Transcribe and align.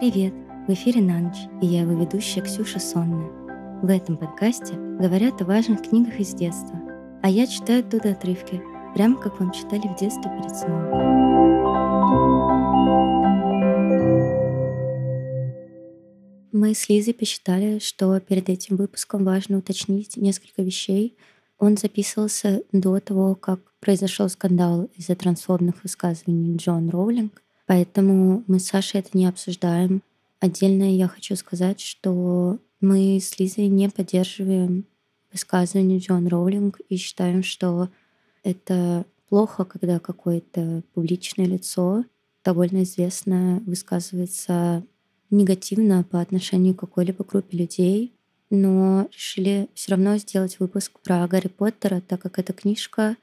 Привет! 0.00 0.32
В 0.68 0.72
эфире 0.74 1.00
«На 1.02 1.18
ночь» 1.18 1.48
и 1.60 1.66
я 1.66 1.80
его 1.80 2.00
ведущая 2.00 2.40
Ксюша 2.40 2.78
Сонная. 2.78 3.32
В 3.82 3.90
этом 3.90 4.16
подкасте 4.16 4.74
говорят 4.74 5.42
о 5.42 5.44
важных 5.44 5.82
книгах 5.82 6.20
из 6.20 6.34
детства, 6.34 6.80
а 7.20 7.28
я 7.28 7.48
читаю 7.48 7.80
оттуда 7.80 8.12
отрывки, 8.12 8.62
прямо 8.94 9.20
как 9.20 9.40
вам 9.40 9.50
читали 9.50 9.88
в 9.88 9.98
детстве 9.98 10.30
перед 10.30 10.56
сном. 10.56 10.82
Мы 16.52 16.74
с 16.76 16.88
Лизой 16.88 17.14
посчитали, 17.14 17.80
что 17.80 18.20
перед 18.20 18.48
этим 18.48 18.76
выпуском 18.76 19.24
важно 19.24 19.58
уточнить 19.58 20.16
несколько 20.16 20.62
вещей. 20.62 21.16
Он 21.58 21.76
записывался 21.76 22.62
до 22.70 23.00
того, 23.00 23.34
как 23.34 23.58
произошел 23.80 24.28
скандал 24.28 24.88
из-за 24.94 25.16
трансфобных 25.16 25.82
высказываний 25.82 26.56
Джон 26.56 26.88
Роулинг, 26.88 27.42
поэтому 27.68 28.44
мы 28.46 28.58
с 28.58 28.66
Сашей 28.66 29.00
это 29.00 29.10
не 29.12 29.26
обсуждаем. 29.26 30.02
Отдельно 30.40 30.96
я 30.96 31.06
хочу 31.06 31.36
сказать, 31.36 31.80
что 31.80 32.58
мы 32.80 33.18
с 33.20 33.38
Лизой 33.38 33.68
не 33.68 33.90
поддерживаем 33.90 34.86
высказывания 35.30 35.98
Джон 35.98 36.26
Роулинг 36.28 36.80
и 36.88 36.96
считаем, 36.96 37.42
что 37.42 37.90
это 38.42 39.04
плохо, 39.28 39.66
когда 39.66 39.98
какое-то 39.98 40.82
публичное 40.94 41.44
лицо, 41.44 42.04
довольно 42.42 42.84
известное, 42.84 43.60
высказывается 43.60 44.82
негативно 45.28 46.04
по 46.04 46.22
отношению 46.22 46.74
к 46.74 46.80
какой-либо 46.80 47.22
группе 47.22 47.58
людей, 47.58 48.14
но 48.48 49.08
решили 49.12 49.68
все 49.74 49.90
равно 49.90 50.16
сделать 50.16 50.58
выпуск 50.58 50.98
про 51.04 51.28
Гарри 51.28 51.48
Поттера, 51.48 52.00
так 52.00 52.22
как 52.22 52.38
эта 52.38 52.54
книжка 52.54 53.16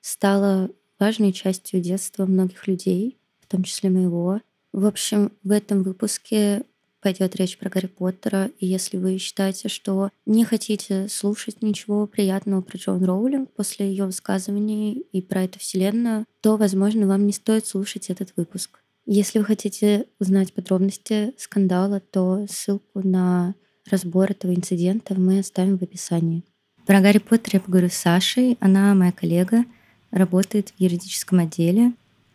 стала 0.00 0.70
важной 0.98 1.34
частью 1.34 1.82
детства 1.82 2.24
многих 2.24 2.66
людей, 2.66 3.19
том 3.50 3.64
числе 3.64 3.90
моего. 3.90 4.40
В 4.72 4.86
общем, 4.86 5.32
в 5.42 5.50
этом 5.50 5.82
выпуске 5.82 6.62
пойдет 7.00 7.34
речь 7.36 7.58
про 7.58 7.70
Гарри 7.70 7.86
Поттера, 7.86 8.50
и 8.58 8.66
если 8.66 8.98
вы 8.98 9.18
считаете, 9.18 9.68
что 9.68 10.10
не 10.26 10.44
хотите 10.44 11.08
слушать 11.08 11.62
ничего 11.62 12.06
приятного 12.06 12.60
про 12.60 12.76
Джон 12.76 13.04
Роулинг 13.04 13.50
после 13.52 13.88
ее 13.88 14.04
высказываний 14.04 15.06
и 15.12 15.22
про 15.22 15.44
эту 15.44 15.58
вселенную, 15.58 16.26
то, 16.40 16.56
возможно, 16.56 17.06
вам 17.06 17.26
не 17.26 17.32
стоит 17.32 17.66
слушать 17.66 18.10
этот 18.10 18.34
выпуск. 18.36 18.80
Если 19.06 19.38
вы 19.38 19.44
хотите 19.44 20.06
узнать 20.20 20.52
подробности 20.52 21.34
скандала, 21.38 22.00
то 22.00 22.46
ссылку 22.48 23.00
на 23.02 23.54
разбор 23.90 24.30
этого 24.30 24.54
инцидента 24.54 25.14
мы 25.14 25.40
оставим 25.40 25.78
в 25.78 25.82
описании. 25.82 26.44
Про 26.86 27.00
Гарри 27.00 27.18
Поттера 27.18 27.56
я 27.56 27.60
поговорю 27.60 27.88
с 27.88 27.94
Сашей. 27.94 28.56
Она 28.60 28.94
моя 28.94 29.12
коллега, 29.12 29.64
работает 30.10 30.70
в 30.70 30.80
юридическом 30.80 31.40
отделе. 31.40 31.92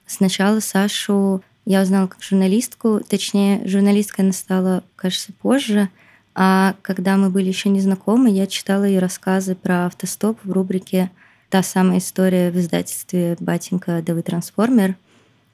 Сначала 0.08 0.60
Сашу 0.60 1.42
я 1.66 1.82
узнала 1.82 2.08
как 2.08 2.22
журналистку, 2.22 3.02
точнее, 3.08 3.68
журналисткой 3.68 4.26
она 4.26 4.34
стала, 4.34 4.84
кажется, 4.96 5.34
позже, 5.34 5.90
а 6.36 6.76
когда 6.82 7.16
мы 7.16 7.30
были 7.30 7.48
еще 7.48 7.70
не 7.70 7.80
знакомы, 7.80 8.30
я 8.30 8.46
читала 8.46 8.84
ее 8.84 9.00
рассказы 9.00 9.56
про 9.56 9.88
автостоп 9.88 10.38
в 10.44 10.52
рубрике 10.52 11.10
«Та 11.50 11.64
самая 11.64 12.00
история» 12.00 12.52
в 12.52 12.58
издательстве 12.58 13.38
«Батенька, 13.40 14.04
да 14.06 14.14
вы 14.14 14.22
трансформер», 14.22 14.96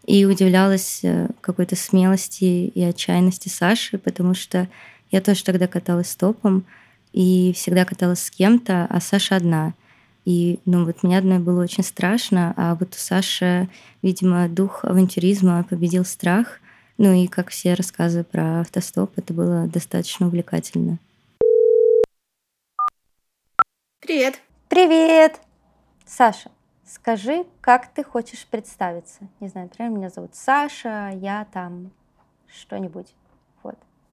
и 0.06 0.26
удивлялась 0.26 1.02
э, 1.04 1.28
какой-то 1.42 1.76
смелости 1.76 2.44
и 2.44 2.82
отчаянности 2.82 3.50
Саши, 3.50 4.00
потому 4.00 4.34
что 4.34 4.68
я 5.12 5.22
тоже 5.22 5.44
тогда 5.44 5.68
каталась 5.68 6.10
стопом 6.10 6.66
и 7.14 7.54
всегда 7.56 7.86
каталась 7.86 8.24
с 8.24 8.32
кем-то, 8.32 8.88
а 8.90 9.00
Саша 9.00 9.36
одна. 9.36 9.74
И, 10.26 10.60
ну, 10.66 10.86
вот 10.86 11.04
мне 11.04 11.18
одной 11.18 11.40
было 11.40 11.64
очень 11.64 11.84
страшно, 11.84 12.54
а 12.56 12.76
вот 12.76 12.94
у 12.94 12.98
Саши, 12.98 13.70
видимо, 14.02 14.48
дух 14.48 14.86
авантюризма 14.86 15.66
победил 15.68 16.06
страх. 16.06 16.60
Ну 16.98 17.14
и, 17.14 17.28
как 17.28 17.50
все 17.50 17.74
рассказы 17.74 18.24
про 18.24 18.62
автостоп, 18.62 19.14
это 19.16 19.34
было 19.34 19.68
достаточно 19.68 20.28
увлекательно. 20.28 21.00
Привет. 24.00 24.40
Привет. 24.70 25.40
Саша, 26.06 26.52
скажи, 26.86 27.46
как 27.62 27.92
ты 27.94 28.04
хочешь 28.04 28.46
представиться? 28.46 29.22
Не 29.40 29.48
знаю, 29.48 29.68
например, 29.68 29.92
меня 29.92 30.10
зовут 30.10 30.36
Саша, 30.36 31.12
я 31.16 31.48
там 31.52 31.92
что-нибудь. 32.48 33.08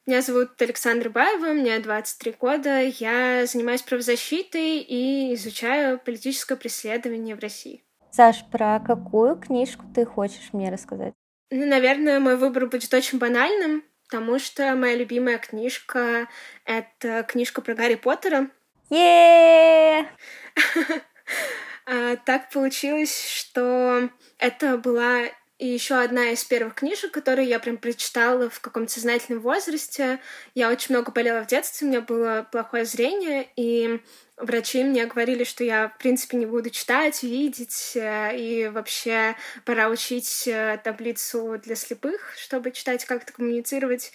Меня 0.08 0.22
зовут 0.22 0.62
Александра 0.62 1.10
Баева, 1.10 1.52
мне 1.52 1.78
23 1.78 2.36
года. 2.40 2.80
Я 2.80 3.44
занимаюсь 3.44 3.82
правозащитой 3.82 4.78
и 4.78 5.34
изучаю 5.34 5.98
политическое 5.98 6.56
преследование 6.56 7.36
в 7.36 7.40
России. 7.40 7.84
Саш, 8.10 8.36
про 8.50 8.80
какую 8.80 9.36
книжку 9.36 9.84
ты 9.94 10.06
хочешь 10.06 10.54
мне 10.54 10.70
рассказать? 10.70 11.12
Ну, 11.50 11.66
наверное, 11.66 12.20
мой 12.20 12.36
выбор 12.36 12.68
будет 12.68 12.94
очень 12.94 13.18
банальным, 13.18 13.84
потому 14.08 14.38
что 14.38 14.74
моя 14.76 14.96
любимая 14.96 15.36
книжка— 15.36 16.26
это 16.64 17.22
книжка 17.24 17.60
про 17.60 17.74
Гарри 17.74 17.96
Поттера. 17.96 18.48
е 18.88 20.08
а, 21.84 22.16
Так 22.24 22.48
получилось, 22.48 23.28
что 23.28 24.08
это 24.38 24.78
была 24.78 25.24
и 25.58 25.66
еще 25.66 25.96
одна 25.96 26.30
из 26.30 26.44
первых 26.44 26.74
книжек, 26.76 27.10
которую 27.10 27.46
я 27.46 27.58
прям 27.58 27.78
прочитала 27.78 28.48
в 28.48 28.60
каком-то 28.60 28.92
сознательном 28.92 29.42
возрасте. 29.42 30.20
Я 30.54 30.70
очень 30.70 30.94
много 30.94 31.10
болела 31.10 31.42
в 31.42 31.48
детстве, 31.48 31.86
у 31.86 31.90
меня 31.90 32.00
было 32.00 32.46
плохое 32.52 32.84
зрение, 32.84 33.48
и 33.56 34.00
врачи 34.36 34.84
мне 34.84 35.06
говорили, 35.06 35.42
что 35.42 35.64
я, 35.64 35.88
в 35.88 35.98
принципе, 35.98 36.36
не 36.36 36.46
буду 36.46 36.70
читать, 36.70 37.24
видеть, 37.24 37.92
э, 37.96 38.36
и 38.36 38.68
вообще 38.68 39.34
пора 39.64 39.88
учить 39.88 40.46
э, 40.46 40.78
таблицу 40.84 41.58
для 41.58 41.74
слепых, 41.74 42.34
чтобы 42.36 42.70
читать, 42.70 43.04
как-то 43.04 43.32
коммуницировать. 43.32 44.12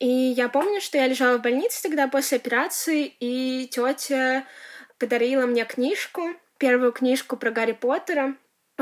И 0.00 0.08
я 0.08 0.48
помню, 0.48 0.80
что 0.80 0.98
я 0.98 1.06
лежала 1.06 1.38
в 1.38 1.42
больнице 1.42 1.82
тогда 1.82 2.08
после 2.08 2.38
операции, 2.38 3.14
и 3.20 3.68
тетя 3.70 4.44
подарила 4.98 5.46
мне 5.46 5.64
книжку, 5.64 6.34
первую 6.58 6.90
книжку 6.90 7.36
про 7.36 7.52
Гарри 7.52 7.72
Поттера, 7.72 8.34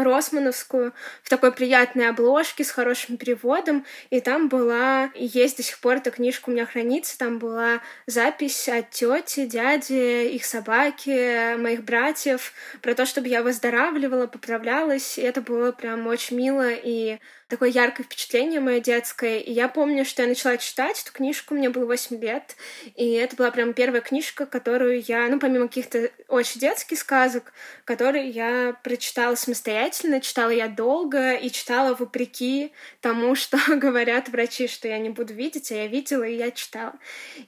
Росмановскую 0.04 0.92
в 1.22 1.28
такой 1.28 1.52
приятной 1.52 2.08
обложке 2.08 2.64
с 2.64 2.70
хорошим 2.70 3.16
переводом, 3.16 3.84
и 4.10 4.20
там 4.20 4.48
была, 4.48 5.06
и 5.14 5.26
есть 5.26 5.56
до 5.56 5.62
сих 5.62 5.78
пор 5.80 5.96
эта 5.96 6.10
книжка 6.10 6.48
у 6.48 6.52
меня 6.52 6.66
хранится, 6.66 7.18
там 7.18 7.38
была 7.38 7.80
запись 8.06 8.68
от 8.68 8.90
тети, 8.90 9.46
дяди, 9.46 10.28
их 10.28 10.44
собаки, 10.44 11.56
моих 11.56 11.84
братьев, 11.84 12.52
про 12.82 12.94
то, 12.94 13.06
чтобы 13.06 13.28
я 13.28 13.42
выздоравливала, 13.42 14.26
поправлялась, 14.26 15.18
и 15.18 15.22
это 15.22 15.40
было 15.40 15.72
прям 15.72 16.06
очень 16.06 16.36
мило 16.36 16.70
и 16.70 17.18
такое 17.48 17.70
яркое 17.70 18.04
впечатление 18.04 18.60
мое 18.60 18.80
детское. 18.80 19.38
И 19.38 19.52
я 19.52 19.68
помню, 19.68 20.04
что 20.04 20.22
я 20.22 20.28
начала 20.28 20.58
читать 20.58 21.02
эту 21.02 21.12
книжку, 21.12 21.54
мне 21.54 21.70
было 21.70 21.86
8 21.86 22.20
лет, 22.20 22.56
и 22.94 23.12
это 23.12 23.36
была 23.36 23.50
прям 23.50 23.72
первая 23.72 24.02
книжка, 24.02 24.44
которую 24.44 25.02
я, 25.02 25.26
ну, 25.28 25.38
помимо 25.38 25.68
каких-то 25.68 26.10
очень 26.28 26.60
детских 26.60 26.98
сказок, 26.98 27.52
которые 27.84 28.28
я 28.28 28.76
прочитала 28.84 29.34
самостоятельно, 29.34 30.20
читала 30.20 30.50
я 30.50 30.68
долго 30.68 31.32
и 31.34 31.50
читала 31.50 31.94
вопреки 31.94 32.72
тому, 33.00 33.34
что 33.34 33.58
говорят 33.76 34.28
врачи, 34.28 34.68
что 34.68 34.88
я 34.88 34.98
не 34.98 35.08
буду 35.08 35.32
видеть, 35.32 35.72
а 35.72 35.74
я 35.74 35.86
видела 35.86 36.24
и 36.24 36.36
я 36.36 36.50
читала. 36.50 36.94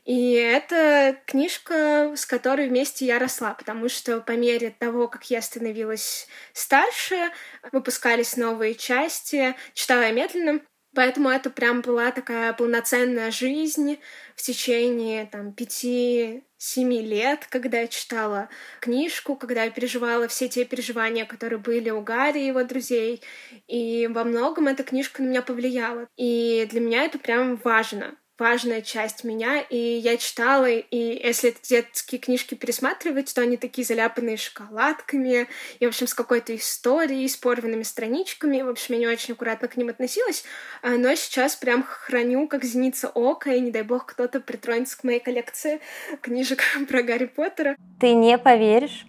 И 0.06 0.32
это 0.32 1.16
книжка, 1.26 2.14
с 2.16 2.24
которой 2.24 2.68
вместе 2.68 3.04
я 3.04 3.18
росла, 3.18 3.52
потому 3.52 3.90
что 3.90 4.20
по 4.20 4.32
мере 4.32 4.70
того, 4.70 5.08
как 5.08 5.28
я 5.30 5.42
становилась 5.42 6.26
старше, 6.54 7.30
выпускались 7.70 8.38
новые 8.38 8.74
части, 8.74 9.54
читала 9.74 9.89
я 9.94 10.12
медленно, 10.12 10.60
Поэтому 10.94 11.28
это 11.28 11.50
прям 11.50 11.82
была 11.82 12.10
такая 12.10 12.52
полноценная 12.52 13.30
жизнь 13.30 14.00
в 14.34 14.42
течение 14.42 15.26
там 15.26 15.52
пяти-семи 15.52 17.00
лет, 17.00 17.46
когда 17.48 17.80
я 17.80 17.86
читала 17.86 18.48
книжку, 18.80 19.36
когда 19.36 19.64
я 19.64 19.70
переживала 19.70 20.26
все 20.26 20.48
те 20.48 20.64
переживания, 20.64 21.26
которые 21.26 21.60
были 21.60 21.90
у 21.90 22.00
Гарри 22.00 22.40
и 22.40 22.46
его 22.46 22.64
друзей. 22.64 23.22
И 23.68 24.08
во 24.08 24.24
многом 24.24 24.66
эта 24.66 24.82
книжка 24.82 25.22
на 25.22 25.28
меня 25.28 25.42
повлияла. 25.42 26.08
И 26.16 26.66
для 26.68 26.80
меня 26.80 27.04
это 27.04 27.20
прям 27.20 27.56
важно 27.56 28.16
важная 28.40 28.80
часть 28.80 29.22
меня, 29.22 29.60
и 29.60 29.76
я 29.76 30.16
читала, 30.16 30.68
и 30.68 30.96
если 31.22 31.54
детские 31.62 32.18
книжки 32.18 32.54
пересматривать, 32.54 33.32
то 33.34 33.42
они 33.42 33.58
такие 33.58 33.86
заляпанные 33.86 34.38
шоколадками, 34.38 35.46
и, 35.78 35.84
в 35.84 35.88
общем, 35.90 36.06
с 36.06 36.14
какой-то 36.14 36.56
историей, 36.56 37.28
с 37.28 37.36
порванными 37.36 37.82
страничками, 37.82 38.62
в 38.62 38.68
общем, 38.70 38.94
я 38.94 39.00
не 39.00 39.06
очень 39.06 39.34
аккуратно 39.34 39.68
к 39.68 39.76
ним 39.76 39.90
относилась, 39.90 40.42
а, 40.82 40.88
но 40.90 41.14
сейчас 41.14 41.54
прям 41.54 41.84
храню 41.84 42.48
как 42.48 42.64
зеница 42.64 43.10
ока, 43.10 43.52
и 43.52 43.60
не 43.60 43.70
дай 43.70 43.82
бог 43.82 44.06
кто-то 44.06 44.40
притронется 44.40 44.98
к 44.98 45.04
моей 45.04 45.20
коллекции 45.20 45.80
книжек 46.22 46.62
про 46.88 47.02
Гарри 47.02 47.26
Поттера. 47.26 47.76
Ты 48.00 48.14
не 48.14 48.38
поверишь, 48.38 49.06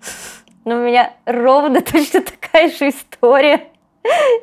но 0.66 0.75
у 0.75 0.84
меня 0.84 1.16
ровно 1.25 1.81
точно 1.92 2.22
такая 2.22 2.69
же 2.69 2.89
история, 2.89 3.69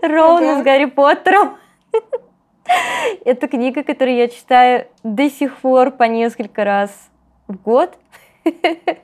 ровно 0.01 0.61
с 0.61 0.65
Гарри 0.65 0.87
Поттером. 0.87 1.59
Это 3.25 3.49
книга, 3.49 3.83
которую 3.83 4.17
я 4.17 4.29
читаю 4.29 4.87
до 5.03 5.31
сих 5.31 5.59
пор 5.59 5.91
по 5.91 6.05
несколько 6.05 6.65
раз 6.65 7.11
в 7.47 7.57
год. 7.57 7.99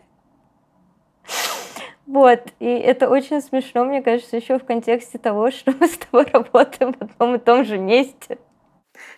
Вот, 2.06 2.52
и 2.58 2.66
это 2.66 3.08
очень 3.08 3.40
смешно, 3.40 3.82
мне 3.82 4.02
кажется, 4.02 4.36
еще 4.36 4.58
в 4.58 4.64
контексте 4.64 5.16
того, 5.16 5.50
что 5.50 5.72
мы 5.72 5.88
с 5.88 5.96
тобой 5.96 6.26
работаем 6.26 6.92
в 6.92 7.02
одном 7.02 7.36
и 7.36 7.38
том 7.38 7.64
же 7.64 7.78
месте. 7.78 8.38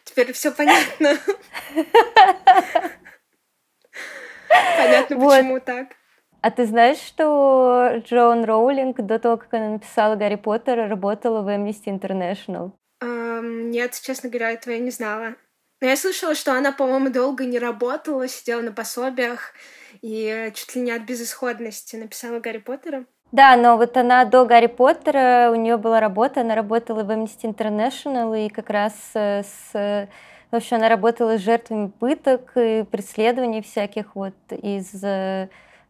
Теперь 0.04 0.32
все 0.32 0.52
понятно. 0.52 1.14
Понятно, 4.48 5.16
почему 5.18 5.60
так. 5.60 5.88
А 6.40 6.50
ты 6.52 6.64
знаешь, 6.64 6.98
что 6.98 8.00
Джоан 8.04 8.44
Роулинг 8.44 9.00
до 9.00 9.18
того, 9.18 9.36
как 9.36 9.52
она 9.52 9.70
написала 9.70 10.14
Гарри 10.14 10.36
Поттера, 10.36 10.86
работала 10.86 11.42
в 11.42 11.48
Amnesty 11.48 11.86
International? 11.86 12.70
Um, 13.40 13.70
нет, 13.70 13.98
честно 14.02 14.28
говоря, 14.28 14.52
этого 14.52 14.74
я 14.74 14.80
не 14.80 14.90
знала. 14.90 15.34
Но 15.80 15.88
я 15.88 15.96
слышала, 15.96 16.34
что 16.34 16.52
она, 16.52 16.72
по-моему, 16.72 17.10
долго 17.10 17.44
не 17.44 17.58
работала, 17.58 18.28
сидела 18.28 18.62
на 18.62 18.72
пособиях 18.72 19.52
и 20.00 20.50
чуть 20.54 20.74
ли 20.74 20.82
не 20.82 20.92
от 20.92 21.02
безысходности 21.02 21.96
написала 21.96 22.40
Гарри 22.40 22.58
Поттера. 22.58 23.04
Да, 23.32 23.56
но 23.56 23.76
вот 23.76 23.96
она 23.96 24.24
до 24.24 24.44
Гарри 24.44 24.68
Поттера, 24.68 25.50
у 25.52 25.56
нее 25.56 25.76
была 25.76 26.00
работа, 26.00 26.40
она 26.40 26.54
работала 26.54 27.02
в 27.02 27.10
Amnesty 27.10 27.42
International 27.42 28.46
и 28.46 28.48
как 28.48 28.70
раз 28.70 28.94
э, 29.14 29.42
с... 29.42 30.08
В 30.50 30.54
общем, 30.54 30.76
она 30.76 30.88
работала 30.88 31.36
с 31.36 31.42
жертвами 31.42 31.88
пыток 31.88 32.52
и 32.56 32.84
преследований 32.90 33.62
всяких 33.62 34.14
вот 34.14 34.34
из 34.50 35.02
э, 35.02 35.48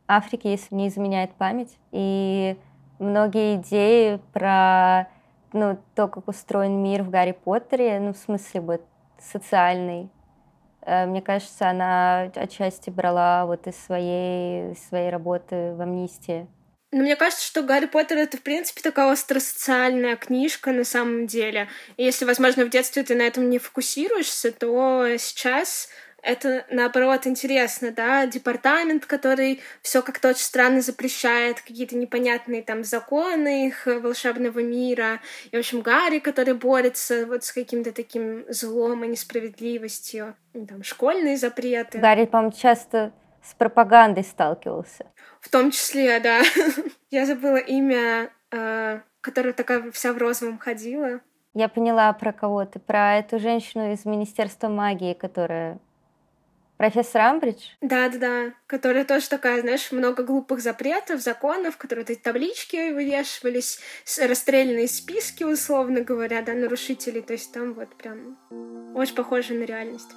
Африки, 0.09 0.49
если 0.49 0.75
не 0.75 0.89
изменяет 0.89 1.31
память. 1.35 1.77
И 1.93 2.57
многие 2.99 3.57
идеи 3.57 4.19
про 4.33 5.09
ну, 5.57 5.79
то, 5.95 6.09
как 6.09 6.29
устроен 6.29 6.83
мир 6.83 7.03
в 7.03 7.11
Гарри 7.11 7.33
Поттере, 7.33 7.99
ну, 7.99 8.13
в 8.13 8.17
смысле, 8.17 8.61
вот, 8.61 8.83
социальный, 9.19 10.11
э, 10.83 11.07
мне 11.07 11.23
кажется, 11.23 11.69
она 11.71 12.31
отчасти 12.35 12.91
брала 12.91 13.47
вот 13.47 13.67
из 13.67 13.77
своей, 13.77 14.77
своей 14.77 15.11
работы 15.11 15.75
в 15.75 15.81
«Амнистии». 15.81 16.47
Но 16.93 17.03
мне 17.03 17.17
кажется, 17.17 17.45
что 17.45 17.63
Гарри 17.63 17.87
Поттер 17.87 18.19
это, 18.19 18.37
в 18.37 18.43
принципе, 18.43 18.81
такая 18.81 19.11
остросоциальная 19.11 20.17
книжка 20.17 20.71
на 20.71 20.85
самом 20.85 21.27
деле. 21.27 21.69
И 21.97 22.05
если, 22.05 22.25
возможно, 22.25 22.65
в 22.65 22.71
детстве 22.71 23.03
ты 23.03 23.15
на 23.17 23.23
этом 23.23 23.51
не 23.51 23.59
фокусируешься, 23.59 24.53
то 24.53 25.05
сейчас 25.19 25.89
это 26.27 26.67
наоборот 26.71 27.27
интересно, 27.27 27.93
да, 27.93 28.27
департамент, 28.27 29.07
который 29.07 29.61
все 29.81 30.03
как-то 30.03 30.31
очень 30.31 30.43
странно 30.43 30.81
запрещает, 30.81 31.61
какие-то 31.61 31.97
непонятные 31.97 32.63
там 32.63 32.83
законы 32.83 33.69
их 33.69 33.87
волшебного 33.87 34.59
мира, 34.59 35.21
и, 35.51 35.57
в 35.57 35.61
общем, 35.61 35.83
Гарри, 35.83 36.19
который 36.19 36.55
борется 36.55 37.27
вот 37.27 37.45
с 37.45 37.53
каким-то 37.53 37.93
таким 37.93 38.45
злом 38.49 39.05
и 39.05 39.09
несправедливостью, 39.09 40.35
и, 40.53 40.67
там, 40.67 40.83
школьные 40.83 41.37
запреты. 41.37 41.99
Гарри, 41.99 42.27
по-моему, 42.27 42.53
часто 42.53 43.13
с 43.43 43.55
пропагандой 43.55 44.25
сталкивался. 44.25 45.07
В 45.41 45.49
том 45.49 45.71
числе, 45.71 46.19
да. 46.19 46.43
Я 47.11 47.25
забыла 47.27 47.59
имя, 47.59 48.31
э, 48.51 49.01
которая 49.21 49.53
такая 49.53 49.93
вся 49.93 50.13
в 50.13 50.19
розовом 50.19 50.59
ходила. 50.59 51.21
Я 51.55 51.69
поняла 51.69 52.13
про 52.13 52.33
кого 52.33 52.65
ты, 52.65 52.81
про 52.81 53.17
эту 53.17 53.39
женщину 53.39 53.93
из 53.93 54.05
Министерства 54.05 54.69
магии, 54.69 55.15
которая 55.15 55.79
Профессор 56.77 57.23
Амбридж? 57.23 57.63
Да-да-да, 57.81 58.53
которая 58.67 59.07
тоже 59.07 59.29
такая, 59.31 59.63
знаешь, 59.63 59.93
много 59.93 60.23
глупых 60.23 60.61
запретов, 60.61 61.23
законов, 61.23 61.79
которые 61.79 62.05
эти 62.07 62.19
таблички 62.19 62.93
вывешивались, 62.93 63.81
расстрелянные 64.21 64.87
списки, 64.87 65.43
условно 65.43 66.03
говоря, 66.03 66.43
да, 66.43 66.53
нарушителей, 66.53 67.23
то 67.23 67.33
есть 67.33 67.51
там 67.53 67.73
вот 67.73 67.95
прям 67.97 68.37
очень 68.95 69.15
похоже 69.15 69.55
на 69.55 69.65
реальность. 69.65 70.11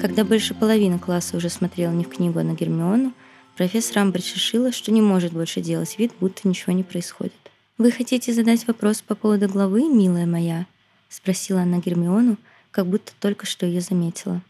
Когда 0.00 0.24
больше 0.24 0.54
половины 0.54 1.00
класса 1.00 1.36
уже 1.36 1.50
смотрела 1.50 1.90
не 1.90 2.04
в 2.04 2.08
книгу, 2.10 2.38
а 2.38 2.44
на 2.44 2.52
Гермиону, 2.52 3.12
Профессор 3.56 4.00
Амбридж 4.00 4.34
решила, 4.34 4.70
что 4.70 4.92
не 4.92 5.00
может 5.00 5.32
больше 5.32 5.62
делать 5.62 5.98
вид, 5.98 6.12
будто 6.20 6.46
ничего 6.46 6.74
не 6.74 6.82
происходит. 6.82 7.32
«Вы 7.78 7.90
хотите 7.90 8.34
задать 8.34 8.66
вопрос 8.66 9.00
по 9.00 9.14
поводу 9.14 9.48
главы, 9.48 9.88
милая 9.88 10.26
моя?»— 10.26 10.66
спросила 11.08 11.62
она 11.62 11.78
Гермиону, 11.78 12.36
как 12.70 12.86
будто 12.86 13.12
только 13.18 13.46
что 13.46 13.64
ее 13.64 13.80
заметила. 13.80 14.42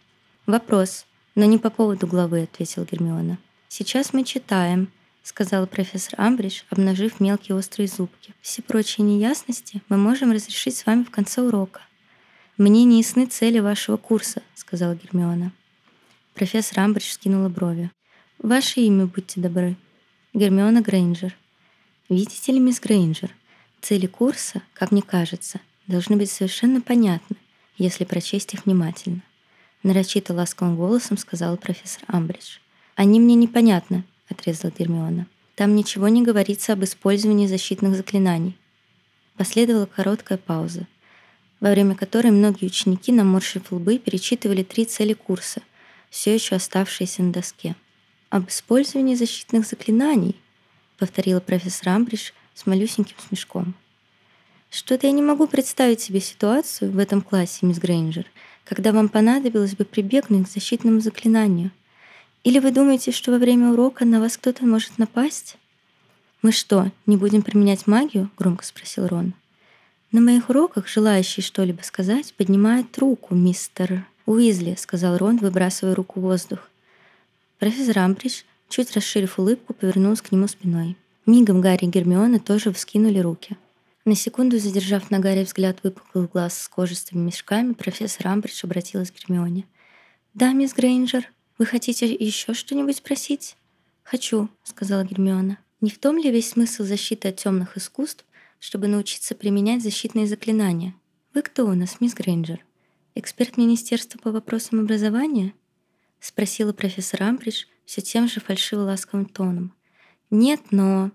«Вопрос, 0.47 1.07
но 1.37 1.45
не 1.45 1.59
по 1.59 1.71
поводу 1.71 2.09
главы»,— 2.09 2.43
ответила 2.53 2.85
Гермиона. 2.85 3.39
«Сейчас 3.69 4.13
мы 4.13 4.25
читаем»,— 4.25 4.89
сказала 5.23 5.67
профессор 5.67 6.21
Амбридж, 6.21 6.63
обнажив 6.71 7.21
мелкие 7.21 7.57
острые 7.57 7.87
зубки. 7.87 8.35
«Все 8.41 8.61
прочие 8.63 9.07
неясности 9.07 9.83
мы 9.89 9.97
можем 9.97 10.33
разрешить 10.33 10.77
с 10.77 10.87
вами 10.87 11.05
в 11.05 11.11
конце 11.11 11.43
урока». 11.43 11.83
«Мне 12.57 12.85
не 12.85 12.99
ясны 12.99 13.27
цели 13.27 13.61
вашего 13.61 13.99
курса»,— 13.99 14.43
сказала 14.55 14.97
Гермиона. 14.97 15.53
Профессор 16.35 16.81
Амбридж 16.81 17.13
скинула 17.13 17.49
брови. 17.49 17.91
Ваше 18.39 18.81
имя, 18.81 19.07
будьте 19.07 19.41
добры. 19.41 19.77
Гермиона 20.35 20.83
Грейнджер. 20.83 21.35
Видите 22.11 22.53
ли, 22.53 22.61
мисс 22.61 22.81
Грейнджер, 22.81 23.31
цели 23.81 24.07
курса, 24.07 24.61
как 24.75 24.93
мне 24.93 25.01
кажется, 25.01 25.59
должны 25.87 26.17
быть 26.17 26.31
совершенно 26.31 26.83
понятны, 26.83 27.37
если 27.79 28.05
прочесть 28.05 28.53
их 28.53 28.67
внимательно. 28.67 29.23
Нарочито 29.83 30.35
ласковым 30.35 30.77
голосом 30.77 31.17
сказал 31.17 31.57
профессор 31.57 32.03
Амбридж. 32.09 32.59
«Они 32.95 33.21
мне 33.21 33.35
непонятны»,— 33.37 34.05
отрезала 34.29 34.71
Гермиона. 34.71 35.27
«Там 35.55 35.75
ничего 35.75 36.09
не 36.09 36.23
говорится 36.23 36.75
об 36.75 36.85
использовании 36.85 37.47
защитных 37.47 37.97
заклинаний». 37.97 38.59
Последовала 39.39 39.87
короткая 39.87 40.37
пауза, 40.37 40.87
во 41.61 41.71
время 41.71 41.95
которой 41.95 42.33
многие 42.33 42.67
ученики, 42.67 43.13
наморщив 43.13 43.73
лбы, 43.73 43.99
перечитывали 43.99 44.63
три 44.63 44.85
цели 44.85 45.15
курса, 45.15 45.63
все 46.11 46.35
еще 46.35 46.57
оставшиеся 46.57 47.23
на 47.23 47.33
доске 47.33 47.75
об 48.31 48.49
использовании 48.49 49.15
защитных 49.15 49.67
заклинаний»,— 49.67 50.37
повторила 50.99 51.41
профессор 51.41 51.91
Амбридж 51.91 52.31
с 52.55 52.67
малюсеньким 52.67 53.17
смешком. 53.29 53.75
«Что-то 54.71 55.07
я 55.07 55.13
не 55.13 55.23
могу 55.23 55.47
представить 55.47 56.01
себе 56.01 56.21
ситуацию 56.21 56.91
в 56.91 56.99
этом 56.99 57.21
классе, 57.21 57.67
мисс 57.67 57.79
Грейнджер, 57.79 58.27
когда 58.65 58.93
вам 58.93 59.09
понадобилось 59.09 59.77
бы 59.77 59.85
прибегнуть 59.85 60.49
к 60.49 60.51
защитному 60.51 61.01
заклинанию. 61.01 61.71
Или 62.45 62.59
вы 62.59 62.71
думаете, 62.71 63.13
что 63.13 63.33
во 63.33 63.39
время 63.39 63.73
урока 63.73 64.05
на 64.05 64.21
вас 64.21 64.37
кто-то 64.37 64.65
может 64.65 64.99
напасть?» 64.99 65.57
«Мы 66.43 66.53
что, 66.53 66.93
не 67.07 67.17
будем 67.17 67.43
применять 67.43 67.87
магию?»— 67.87 68.31
громко 68.39 68.65
спросил 68.65 69.07
Рон. 69.07 69.35
«На 70.13 70.21
моих 70.21 70.49
уроках 70.49 70.87
желающий 70.87 71.43
что-либо 71.43 71.83
сказать 71.83 72.33
поднимает 72.35 72.97
руку, 72.99 73.35
мистер 73.35 74.07
Уизли»,— 74.27 74.77
сказал 74.79 75.19
Рон, 75.19 75.39
выбрасывая 75.39 75.95
руку 75.95 76.21
в 76.21 76.23
воздух. 76.23 76.71
Профессор 77.59 77.99
Амбридж, 78.01 78.43
чуть 78.69 78.95
расширив 78.95 79.39
улыбку, 79.39 79.73
повернулась 79.73 80.21
к 80.21 80.31
нему 80.31 80.47
спиной. 80.47 80.97
Мигом 81.25 81.63
Гарри 81.63 81.87
и 81.87 81.89
Гермиона 81.89 82.39
тоже 82.39 82.71
вскинули 82.73 83.19
руки. 83.19 83.57
На 84.05 84.15
секунду 84.15 84.59
задержав 84.59 85.11
на 85.11 85.21
Гарри 85.21 85.43
взгляд 85.43 85.79
выпуклых 85.83 86.31
глаз 86.31 86.63
с 86.63 86.69
кожистыми 86.69 87.25
мешками, 87.25 87.73
профессор 87.73 88.29
Амбридж 88.29 88.61
обратилась 88.63 89.11
к 89.11 89.15
Гермионе. 89.15 89.65
«Да, 90.35 90.53
мисс 90.53 90.75
Грейнджер, 90.75 91.33
вы 91.57 91.65
хотите 91.65 92.13
еще 92.13 92.53
что-нибудь 92.53 92.99
спросить?» 92.99 93.57
«Хочу»,— 94.03 94.51
сказала 94.63 95.03
Гермиона. 95.03 95.59
«Не 95.81 95.91
в 95.91 95.99
том 95.99 96.19
ли 96.19 96.31
весь 96.31 96.51
смысл 96.51 96.85
защиты 96.85 97.29
от 97.29 97.37
темных 97.37 97.79
искусств, 97.79 98.25
чтобы 98.61 98.87
научиться 98.87 99.35
применять 99.35 99.83
защитные 99.83 100.27
заклинания? 100.27 100.95
Вы 101.33 101.43
кто 101.43 101.67
у 101.67 101.75
нас, 101.75 102.01
мисс 102.01 102.15
Грейнджер? 102.15 102.61
Эксперт 103.15 103.57
Министерства 103.57 104.19
по 104.19 104.31
вопросам 104.31 104.81
образования?»— 104.81 105.55
спросила 106.21 106.73
профессор 106.73 107.23
Амбридж 107.23 107.65
все 107.85 108.03
тем 108.03 108.29
же 108.29 108.41
фальшиво-ласковым 108.41 109.27
тоном. 109.27 109.75
«Нет, 110.31 110.61
но...» 110.71 111.11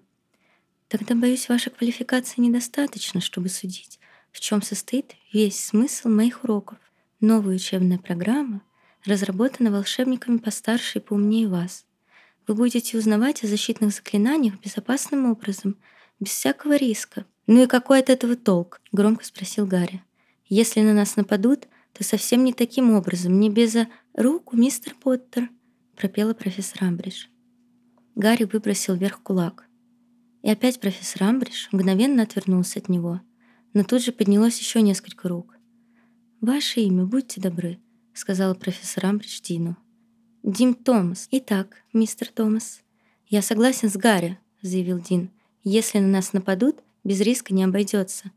«Тогда, 0.88 1.15
боюсь, 1.15 1.50
ваша 1.50 1.70
квалификация 1.70 2.41
недостаточно, 2.41 3.22
чтобы 3.22 3.50
судить, 3.50 4.00
в 4.31 4.39
чем 4.39 4.62
состоит 4.62 5.15
весь 5.34 5.60
смысл 5.60 6.10
моих 6.10 6.43
уроков. 6.43 6.77
Новая 7.20 7.55
учебная 7.55 7.98
программа 7.98 8.62
разработана 9.05 9.72
волшебниками 9.72 10.38
постарше 10.38 11.00
и 11.00 11.01
поумнее 11.01 11.48
вас. 11.48 11.86
Вы 12.48 12.55
будете 12.55 12.98
узнавать 12.98 13.43
о 13.43 13.48
защитных 13.48 13.93
заклинаниях 13.93 14.60
безопасным 14.60 15.29
образом, 15.31 15.77
без 16.20 16.31
всякого 16.31 16.75
риска. 16.75 17.25
«Ну 17.48 17.63
и 17.63 17.67
какой 17.67 18.00
от 18.00 18.10
этого 18.10 18.36
толк?»— 18.36 18.81
громко 18.91 19.25
спросил 19.25 19.65
Гарри. 19.65 20.03
«Если 20.48 20.81
на 20.81 20.93
нас 20.93 21.15
нападут, 21.15 21.67
то 21.94 22.04
совсем 22.04 22.44
не 22.44 22.54
таким 22.54 22.92
образом, 22.92 23.40
не 23.40 23.50
без 23.50 23.76
руку, 24.14 24.56
мистер 24.56 24.96
Поттер»,— 24.96 25.50
пропела 25.96 26.34
профессор 26.34 26.84
Амбридж. 26.84 27.26
Гарри 28.16 28.46
выбросил 28.46 28.96
вверх 28.96 29.22
кулак. 29.22 29.68
И 30.42 30.50
опять 30.50 30.80
профессор 30.80 31.24
Амбридж 31.24 31.68
мгновенно 31.72 32.24
отвернулся 32.24 32.80
от 32.80 32.90
него, 32.90 33.22
но 33.74 33.84
тут 33.84 34.04
же 34.04 34.12
поднялось 34.12 34.60
еще 34.60 34.82
несколько 34.82 35.30
рук. 35.30 35.58
«Ваше 36.40 36.82
имя, 36.82 37.06
будьте 37.06 37.40
добры»,— 37.40 37.80
сказала 38.14 38.54
профессор 38.54 39.06
Амбридж 39.06 39.42
Дину. 39.42 39.78
«Дим 40.44 40.74
Томас. 40.74 41.28
Итак, 41.32 41.84
мистер 41.94 42.28
Томас». 42.28 42.82
«Я 43.28 43.42
согласен 43.42 43.90
с 43.90 43.96
Гарри»,— 43.96 44.40
заявил 44.62 45.00
Дин. 45.00 45.30
«Если 45.64 46.00
на 46.00 46.08
нас 46.08 46.34
нападут, 46.34 46.80
без 47.04 47.22
риска 47.22 47.54
не 47.54 47.64
обойдется. 47.64 48.32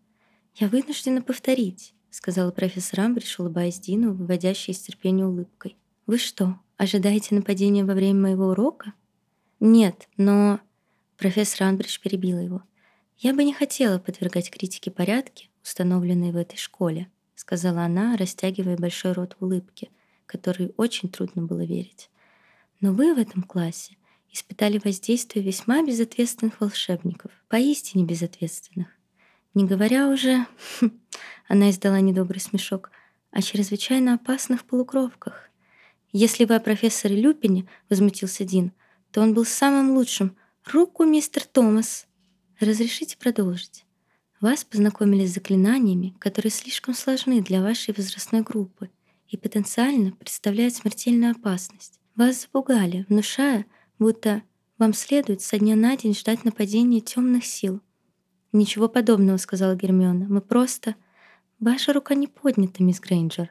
Я 0.57 0.69
вынуждена 0.69 1.23
повторить 1.23 1.95
сказала 2.15 2.53
профессор 2.53 3.01
Амбридж, 3.01 3.35
улыбаясь 3.41 3.81
Дину, 3.81 4.15
выводящей 4.15 4.73
из 4.73 4.79
терпения 4.79 5.27
улыбкой. 5.27 5.77
«Вы 6.07 6.19
что, 6.19 6.61
ожидаете 6.77 7.35
нападения 7.35 7.85
во 7.85 7.95
время 7.95 8.21
моего 8.21 8.51
урока?» 8.51 8.93
Нет, 9.59 10.09
но... 10.17 10.61
Профессор 11.17 11.67
Анбридж 11.67 11.99
перебила 12.01 12.39
его. 12.39 12.63
«Я 13.19 13.35
бы 13.35 13.43
не 13.43 13.53
хотела 13.53 13.99
подвергать 13.99 14.51
критике 14.51 14.93
порядки, 14.93 15.51
установленные 15.65 16.31
в 16.31 16.37
этой 16.37 16.57
школе», 16.57 17.11
сказала 17.35 17.83
она, 17.83 18.17
растягивая 18.17 18.77
большой 18.77 19.11
рот 19.11 19.37
в 19.39 19.45
улыбке, 19.45 19.91
которой 20.27 20.73
очень 20.77 21.09
трудно 21.09 21.43
было 21.43 21.65
верить. 21.65 22.11
«Но 22.81 22.93
вы 22.93 23.13
в 23.13 23.19
этом 23.19 23.43
классе 23.43 23.97
испытали 24.31 24.81
воздействие 24.85 25.45
весьма 25.45 25.83
безответственных 25.83 26.61
волшебников, 26.61 27.33
поистине 27.49 28.05
безответственных. 28.05 28.89
Не 29.55 29.65
говоря 29.65 30.09
уже, 30.09 30.47
она 31.49 31.71
издала 31.71 32.01
недобрый 32.01 32.41
смешок, 32.41 32.91
о 33.31 33.43
чрезвычайно 33.43 34.15
опасных 34.15 34.65
полукровках. 34.65 35.51
Если 36.13 36.45
вы 36.45 36.55
о 36.55 36.61
профессоре 36.61 37.21
Люпине, 37.21 37.67
возмутился 37.91 38.45
Дин, 38.45 38.73
то 39.11 39.21
он 39.21 39.35
был 39.35 39.45
самым 39.45 39.97
лучшим. 39.97 40.37
Руку, 40.73 41.05
мистер 41.05 41.45
Томас. 41.45 42.07
Разрешите 42.61 43.17
продолжить. 43.17 43.85
Вас 44.41 44.63
познакомили 44.63 45.27
с 45.27 45.35
заклинаниями, 45.35 46.15
которые 46.21 46.53
слишком 46.53 46.95
сложны 46.95 47.43
для 47.43 47.63
вашей 47.63 47.93
возрастной 47.97 48.43
группы 48.43 48.91
и 49.29 49.37
потенциально 49.37 50.13
представляют 50.13 50.75
смертельную 50.75 51.33
опасность. 51.33 51.99
Вас 52.15 52.43
запугали, 52.43 53.05
внушая, 53.09 53.67
будто 53.99 54.43
вам 54.79 54.95
следует 54.95 55.41
со 55.41 55.59
дня 55.59 55.75
на 55.75 55.97
день 55.97 56.15
ждать 56.15 56.45
нападения 56.45 57.01
темных 57.01 57.45
сил. 57.45 57.81
«Ничего 58.53 58.89
подобного»,— 58.89 59.37
сказала 59.39 59.75
Гермиона. 59.75 60.27
«Мы 60.29 60.41
просто...» 60.41 60.95
«Ваша 61.61 61.93
рука 61.93 62.15
не 62.15 62.27
поднята, 62.27 62.83
мисс 62.83 63.01
Грейнджер». 63.01 63.51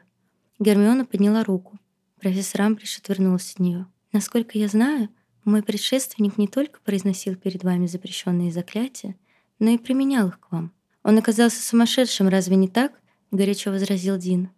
Гермиона 0.58 1.04
подняла 1.04 1.42
руку. 1.44 1.78
Профессор 2.20 2.62
Амбридж 2.62 2.98
отвернулся 2.98 3.52
от 3.54 3.60
нее. 3.60 3.86
«Насколько 4.12 4.58
я 4.58 4.68
знаю, 4.68 5.08
мой 5.44 5.62
предшественник 5.62 6.38
не 6.38 6.48
только 6.48 6.80
произносил 6.80 7.34
перед 7.34 7.64
вами 7.64 7.86
запрещенные 7.86 8.52
заклятия, 8.52 9.16
но 9.58 9.70
и 9.70 9.78
применял 9.78 10.28
их 10.28 10.40
к 10.40 10.52
вам. 10.52 10.72
Он 11.02 11.18
оказался 11.18 11.62
сумасшедшим, 11.62 12.28
разве 12.28 12.56
не 12.56 12.68
так?»— 12.68 12.92
горячо 13.30 13.70
возразил 13.70 14.16
Дин. 14.16 14.50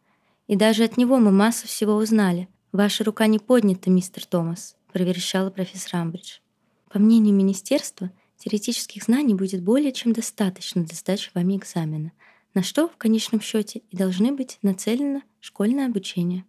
«И 0.47 0.57
даже 0.57 0.85
от 0.85 0.97
него 0.97 1.19
мы 1.19 1.33
массу 1.33 1.67
всего 1.67 1.95
узнали. 1.97 2.49
Ваша 2.73 3.05
рука 3.05 3.27
не 3.27 3.39
поднята, 3.39 3.91
мистер 3.91 4.25
Томас»,— 4.27 4.77
проверещала 4.93 5.51
профессор 5.51 6.01
Амбридж. 6.01 6.39
По 6.91 6.99
мнению 6.99 7.35
министерства, 7.35 8.11
теоретических 8.39 9.03
знаний 9.03 9.35
будет 9.35 9.63
более 9.63 9.93
чем 9.93 10.13
достаточно 10.13 10.85
для 10.85 10.95
сдачи 10.95 11.31
вами 11.35 11.57
экзамена, 11.57 12.13
на 12.57 12.63
что 12.63 12.89
в 12.89 12.97
конечном 12.97 13.43
счете 13.43 13.83
и 13.91 13.97
должны 13.99 14.33
быть 14.33 14.59
нацелено 14.63 15.23
школьное 15.41 15.89
обучение. 15.89 16.47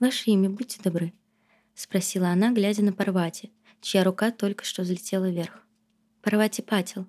Ваше 0.00 0.30
имя, 0.32 0.50
будьте 0.50 0.82
добры, 0.82 1.12
спросила 1.76 2.30
она, 2.30 2.50
глядя 2.50 2.82
на 2.82 2.92
Парвати, 2.92 3.52
чья 3.80 4.02
рука 4.02 4.32
только 4.32 4.64
что 4.64 4.82
взлетела 4.82 5.30
вверх. 5.30 5.64
Парвати 6.22 6.60
Патил. 6.60 7.06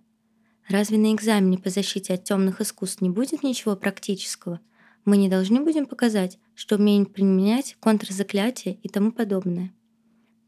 Разве 0.70 1.00
на 1.00 1.12
экзамене 1.12 1.58
по 1.58 1.72
защите 1.72 2.14
от 2.14 2.24
темных 2.24 2.62
искусств 2.62 3.02
не 3.02 3.10
будет 3.10 3.42
ничего 3.42 3.76
практического? 3.76 4.62
Мы 5.06 5.18
не 5.18 5.28
должны 5.28 5.62
будем 5.62 5.88
показать, 5.88 6.38
что 6.54 6.76
умеем 6.76 7.08
применять 7.08 7.76
контрзаклятия 7.80 8.78
и 8.84 8.90
тому 8.90 9.12
подобное. 9.12 9.74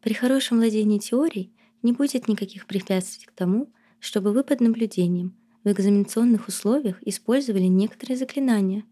При 0.01 0.13
хорошем 0.13 0.57
владении 0.57 0.99
теорией 0.99 1.51
не 1.81 1.93
будет 1.93 2.27
никаких 2.27 2.67
препятствий 2.67 3.25
к 3.25 3.31
тому, 3.31 3.73
чтобы 3.99 4.33
вы 4.33 4.43
под 4.43 4.61
наблюдением 4.61 5.35
в 5.67 5.71
экзаменационных 5.71 6.47
условиях 6.47 6.95
использовали 7.05 7.63
некоторые 7.63 8.15
заклинания, 8.15 8.85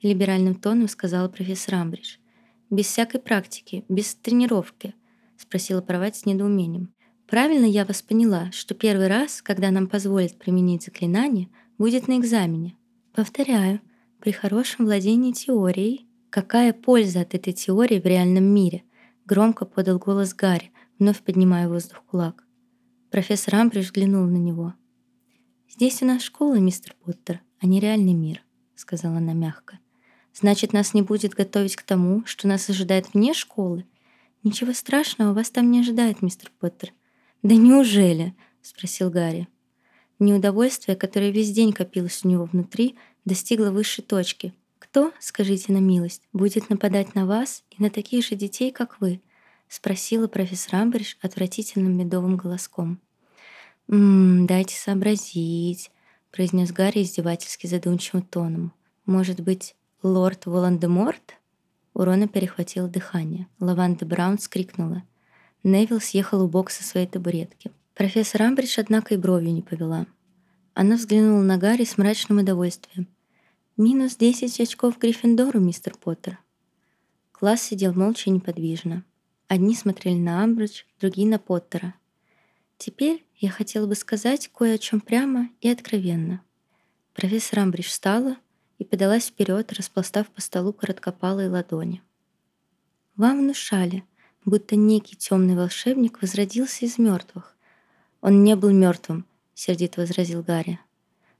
либеральным 0.00 0.54
тоном 0.54 0.88
сказала 0.88 1.28
профессор 1.28 1.74
Амбридж. 1.74 2.16
Без 2.70 2.86
всякой 2.86 3.20
практики, 3.20 3.84
без 3.90 4.14
тренировки, 4.14 4.94
спросила 5.36 5.82
Парвать 5.82 6.16
с 6.16 6.24
недоумением. 6.24 6.94
Правильно 7.28 7.66
я 7.66 7.84
вас 7.84 8.00
поняла, 8.00 8.50
что 8.52 8.74
первый 8.74 9.08
раз, 9.08 9.42
когда 9.42 9.70
нам 9.70 9.86
позволят 9.86 10.38
применить 10.38 10.84
заклинание, 10.84 11.50
будет 11.76 12.08
на 12.08 12.18
экзамене. 12.18 12.74
Повторяю, 13.14 13.82
при 14.18 14.32
хорошем 14.32 14.86
владении 14.86 15.32
теорией. 15.32 16.08
Какая 16.30 16.72
польза 16.72 17.20
от 17.20 17.34
этой 17.34 17.52
теории 17.52 18.00
в 18.00 18.06
реальном 18.06 18.44
мире? 18.44 18.82
Громко 19.26 19.66
подал 19.66 19.98
голос 19.98 20.32
Гарри, 20.32 20.72
вновь 20.98 21.20
поднимая 21.20 21.68
воздух 21.68 22.02
кулак. 22.06 22.44
Профессор 23.10 23.56
Амбридж 23.56 23.84
взглянул 23.84 24.24
на 24.24 24.38
него. 24.38 24.72
«Здесь 25.76 26.02
у 26.02 26.06
нас 26.06 26.22
школа, 26.22 26.54
мистер 26.60 26.94
Поттер, 27.04 27.40
а 27.58 27.66
не 27.66 27.80
реальный 27.80 28.12
мир»,— 28.12 28.44
сказала 28.76 29.16
она 29.16 29.32
мягко. 29.32 29.80
«Значит, 30.32 30.72
нас 30.72 30.94
не 30.94 31.02
будет 31.02 31.34
готовить 31.34 31.74
к 31.74 31.82
тому, 31.82 32.24
что 32.26 32.46
нас 32.46 32.70
ожидает 32.70 33.12
вне 33.12 33.34
школы? 33.34 33.84
Ничего 34.44 34.72
страшного 34.72 35.34
вас 35.34 35.50
там 35.50 35.72
не 35.72 35.80
ожидает, 35.80 36.22
мистер 36.22 36.52
Поттер». 36.60 36.92
«Да 37.42 37.56
неужели?»— 37.56 38.36
спросил 38.62 39.10
Гарри. 39.10 39.48
Неудовольствие, 40.20 40.96
которое 40.96 41.32
весь 41.32 41.50
день 41.50 41.72
копилось 41.72 42.20
у 42.22 42.28
него 42.28 42.44
внутри, 42.44 42.94
достигло 43.24 43.72
высшей 43.72 44.04
точки. 44.04 44.54
«Кто, 44.78 45.12
скажите 45.18 45.72
на 45.72 45.78
милость, 45.78 46.22
будет 46.32 46.70
нападать 46.70 47.16
на 47.16 47.26
вас 47.26 47.64
и 47.70 47.82
на 47.82 47.90
таких 47.90 48.24
же 48.24 48.36
детей, 48.36 48.70
как 48.70 49.00
вы?»— 49.00 49.20
спросила 49.68 50.28
профессор 50.28 50.76
Амбридж 50.76 51.16
отвратительным 51.20 51.98
медовым 51.98 52.36
голоском. 52.36 53.00
«Ммм, 53.88 54.46
дайте 54.46 54.74
сообразить»,— 54.76 55.90
произнес 56.30 56.72
Гарри 56.72 57.02
издевательски 57.02 57.66
задумчивым 57.66 58.22
тоном. 58.22 58.72
«Может 59.04 59.40
быть, 59.40 59.76
лорд 60.02 60.46
Волан-де-Морт?» 60.46 61.34
У 61.92 62.02
Рона 62.02 62.26
перехватило 62.26 62.88
дыхание. 62.88 63.46
Лаванда 63.60 64.04
Браун 64.04 64.38
скрикнула. 64.38 65.04
Невил 65.62 66.00
съехал 66.00 66.42
у 66.42 66.48
бок 66.48 66.70
со 66.70 66.82
своей 66.82 67.06
табуретки. 67.06 67.70
Профессор 67.94 68.42
Амбридж, 68.42 68.80
однако, 68.80 69.14
и 69.14 69.16
бровью 69.16 69.52
не 69.52 69.62
повела. 69.62 70.06
Она 70.74 70.96
взглянула 70.96 71.42
на 71.42 71.56
Гарри 71.56 71.84
с 71.84 71.96
мрачным 71.96 72.38
удовольствием. 72.38 73.06
«Минус 73.76 74.16
десять 74.16 74.60
очков 74.60 74.98
Гриффиндору, 74.98 75.60
мистер 75.60 75.94
Поттер». 75.96 76.38
Класс 77.30 77.62
сидел 77.62 77.94
молча 77.94 78.30
и 78.30 78.32
неподвижно. 78.32 79.04
Одни 79.46 79.74
смотрели 79.76 80.18
на 80.18 80.42
Амбридж, 80.42 80.82
другие 80.98 81.28
на 81.28 81.38
Поттера. 81.38 81.94
Теперь 82.76 83.23
я 83.36 83.50
хотела 83.50 83.86
бы 83.86 83.94
сказать 83.94 84.48
кое 84.48 84.74
о 84.74 84.78
чем 84.78 85.00
прямо 85.00 85.48
и 85.60 85.68
откровенно. 85.68 86.42
Профессор 87.14 87.60
Амбридж 87.60 87.88
встала 87.88 88.36
и 88.78 88.84
подалась 88.84 89.26
вперед, 89.26 89.72
распластав 89.72 90.28
по 90.28 90.40
столу 90.40 90.72
короткопалые 90.72 91.48
ладони. 91.48 92.02
Вам 93.16 93.40
внушали, 93.40 94.04
будто 94.44 94.76
некий 94.76 95.16
темный 95.16 95.54
волшебник 95.54 96.20
возродился 96.20 96.84
из 96.84 96.98
мертвых. 96.98 97.56
Он 98.20 98.42
не 98.42 98.56
был 98.56 98.70
мертвым, 98.70 99.26
сердито 99.54 100.00
возразил 100.00 100.42
Гарри. 100.42 100.80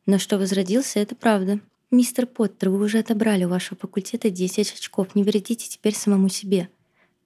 Но 0.07 0.19
что 0.19 0.39
возродился, 0.39 1.01
это 1.01 1.15
правда. 1.15 1.61
Мистер 1.91 2.27
Поттер, 2.27 2.71
вы 2.71 2.85
уже 2.85 2.99
отобрали 2.99 3.45
у 3.45 3.49
вашего 3.49 3.79
факультета 3.79 4.31
10 4.31 4.73
очков, 4.73 5.15
не 5.15 5.23
вредите 5.23 5.69
теперь 5.69 5.95
самому 5.95 6.29
себе, 6.29 6.69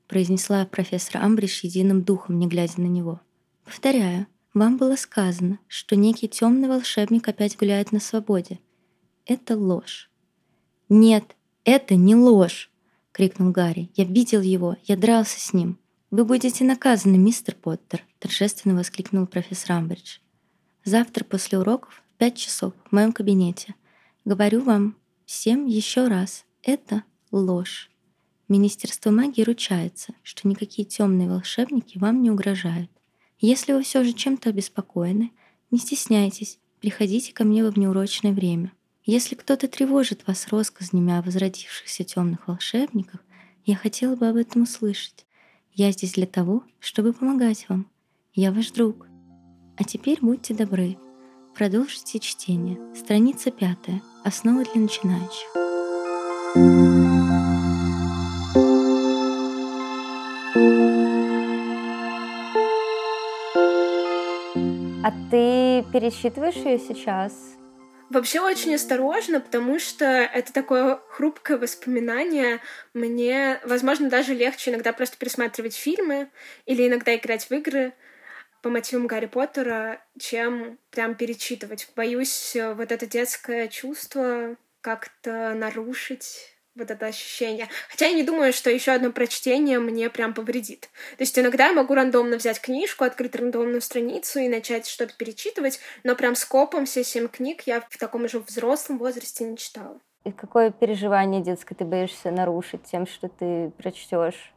произнесла 0.06 0.64
профессор 0.66 1.22
Амбридж 1.22 1.60
единым 1.64 2.02
духом, 2.02 2.38
не 2.38 2.46
глядя 2.46 2.80
на 2.80 2.86
него. 2.86 3.20
Повторяю, 3.64 4.26
вам 4.54 4.76
было 4.76 4.96
сказано, 4.96 5.58
что 5.68 5.96
некий 5.96 6.28
темный 6.28 6.68
волшебник 6.68 7.28
опять 7.28 7.56
гуляет 7.56 7.92
на 7.92 8.00
свободе. 8.00 8.60
Это 9.26 9.56
ложь. 9.56 10.10
Нет, 10.88 11.36
это 11.64 11.96
не 11.96 12.14
ложь, 12.14 12.70
крикнул 13.12 13.50
Гарри. 13.52 13.90
Я 13.94 14.04
видел 14.04 14.40
его, 14.40 14.76
я 14.84 14.96
дрался 14.96 15.38
с 15.38 15.52
ним. 15.52 15.78
Вы 16.10 16.24
будете 16.24 16.64
наказаны, 16.64 17.18
мистер 17.18 17.54
Поттер, 17.54 18.02
торжественно 18.18 18.74
воскликнул 18.74 19.26
профессор 19.26 19.72
Амбридж. 19.72 20.18
Завтра 20.84 21.24
после 21.24 21.58
уроков 21.58 22.02
в 22.14 22.18
пять 22.18 22.36
часов 22.36 22.72
в 22.84 22.92
моем 22.92 23.12
кабинете. 23.12 23.74
Говорю 24.24 24.62
вам 24.62 24.96
всем 25.26 25.66
еще 25.66 26.08
раз, 26.08 26.46
это 26.62 27.02
ложь. 27.30 27.90
Министерство 28.48 29.10
магии 29.10 29.42
ручается, 29.42 30.14
что 30.22 30.48
никакие 30.48 30.88
темные 30.88 31.28
волшебники 31.28 31.98
вам 31.98 32.22
не 32.22 32.30
угрожают. 32.30 32.90
Если 33.40 33.72
вы 33.72 33.82
все 33.82 34.02
же 34.02 34.12
чем-то 34.12 34.50
обеспокоены, 34.50 35.30
не 35.70 35.78
стесняйтесь, 35.78 36.58
приходите 36.80 37.32
ко 37.32 37.44
мне 37.44 37.62
во 37.62 37.70
внеурочное 37.70 38.32
время. 38.32 38.72
Если 39.04 39.34
кто-то 39.34 39.68
тревожит 39.68 40.26
вас 40.26 40.48
россказнями 40.48 41.16
о 41.16 41.22
возродившихся 41.22 42.04
темных 42.04 42.48
волшебниках, 42.48 43.20
я 43.64 43.76
хотела 43.76 44.16
бы 44.16 44.28
об 44.28 44.36
этом 44.36 44.62
услышать. 44.62 45.24
Я 45.72 45.92
здесь 45.92 46.14
для 46.14 46.26
того, 46.26 46.64
чтобы 46.80 47.12
помогать 47.12 47.66
вам. 47.68 47.86
Я 48.34 48.52
ваш 48.52 48.70
друг. 48.72 49.06
А 49.76 49.84
теперь 49.84 50.18
будьте 50.20 50.54
добры. 50.54 50.98
Продолжите 51.54 52.18
чтение. 52.18 52.78
Страница 52.94 53.50
пятая. 53.50 54.02
Основы 54.24 54.64
для 54.64 54.82
начинающих. 54.82 55.67
А 65.08 65.12
ты 65.30 65.90
пересчитываешь 65.90 66.56
ее 66.56 66.78
сейчас? 66.78 67.32
Вообще 68.10 68.40
очень 68.40 68.74
осторожно, 68.74 69.40
потому 69.40 69.78
что 69.78 70.04
это 70.04 70.52
такое 70.52 71.00
хрупкое 71.08 71.56
воспоминание. 71.56 72.60
Мне, 72.92 73.58
возможно, 73.64 74.10
даже 74.10 74.34
легче 74.34 74.70
иногда 74.70 74.92
просто 74.92 75.16
пересматривать 75.16 75.74
фильмы 75.74 76.28
или 76.66 76.86
иногда 76.86 77.16
играть 77.16 77.48
в 77.48 77.52
игры. 77.52 77.94
по 78.60 78.68
мотивам 78.68 79.06
Гарри 79.06 79.26
Поттера, 79.26 80.02
чем 80.18 80.78
прям 80.90 81.14
перечитывать. 81.14 81.88
Боюсь 81.96 82.54
э, 82.54 82.74
вот 82.74 82.92
это 82.92 83.06
детское 83.06 83.68
чувство 83.68 84.56
как-то 84.82 85.54
нарушить 85.54 86.57
вот 86.78 86.90
это 86.90 87.06
ощущение. 87.06 87.68
Хотя 87.90 88.06
я 88.06 88.14
не 88.14 88.22
думаю, 88.22 88.52
что 88.52 88.70
еще 88.70 88.92
одно 88.92 89.10
прочтение 89.10 89.78
мне 89.78 90.08
прям 90.08 90.32
повредит. 90.32 90.88
То 91.16 91.22
есть 91.22 91.38
иногда 91.38 91.66
я 91.66 91.72
могу 91.72 91.94
рандомно 91.94 92.36
взять 92.36 92.60
книжку, 92.60 93.04
открыть 93.04 93.34
рандомную 93.34 93.80
страницу 93.80 94.38
и 94.38 94.48
начать 94.48 94.86
что-то 94.86 95.14
перечитывать, 95.14 95.80
но 96.04 96.14
прям 96.14 96.34
скопом 96.34 96.86
все 96.86 97.04
семь 97.04 97.28
книг 97.28 97.62
я 97.66 97.80
в 97.80 97.98
таком 97.98 98.28
же 98.28 98.38
взрослом 98.38 98.98
возрасте 98.98 99.44
не 99.44 99.56
читала. 99.56 100.00
И 100.24 100.32
какое 100.32 100.70
переживание 100.70 101.42
детское 101.42 101.74
ты 101.74 101.84
боишься 101.84 102.30
нарушить 102.30 102.84
тем, 102.84 103.06
что 103.06 103.28
ты 103.28 103.70
прочтешь 103.78 104.52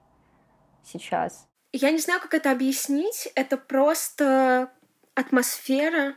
сейчас? 0.83 1.47
Я 1.73 1.91
не 1.91 1.99
знаю, 1.99 2.19
как 2.19 2.33
это 2.33 2.51
объяснить. 2.51 3.29
Это 3.35 3.57
просто 3.57 4.71
атмосфера, 5.15 6.15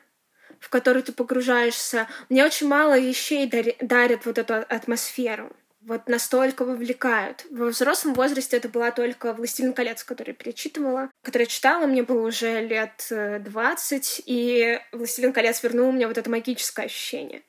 в 0.59 0.69
которую 0.69 1.03
ты 1.03 1.13
погружаешься. 1.13 2.09
Мне 2.29 2.45
очень 2.45 2.67
мало 2.67 2.99
вещей 2.99 3.49
дарят 3.81 4.27
вот 4.27 4.39
эту 4.39 4.55
атмосферу 4.55 5.55
вот 5.87 6.09
настолько 6.09 6.65
вовлекают. 6.65 7.47
Во 7.51 7.67
взрослом 7.67 8.15
возрасте 8.15 8.57
это 8.57 8.69
была 8.69 8.91
только 8.91 9.33
«Властелин 9.33 9.73
колец», 9.73 10.03
который 10.03 10.35
перечитывала, 10.35 11.11
который 11.23 11.47
читала, 11.47 11.87
мне 11.87 12.03
было 12.03 12.27
уже 12.27 12.67
лет 12.67 13.07
20, 13.11 14.19
э, 14.19 14.23
и 14.27 14.81
«Властелин 14.93 15.33
колец» 15.33 15.63
вернул 15.63 15.93
мне 15.93 16.07
вот 16.07 16.19
это 16.19 16.31
магическое 16.31 16.85
ощущение. 16.85 17.43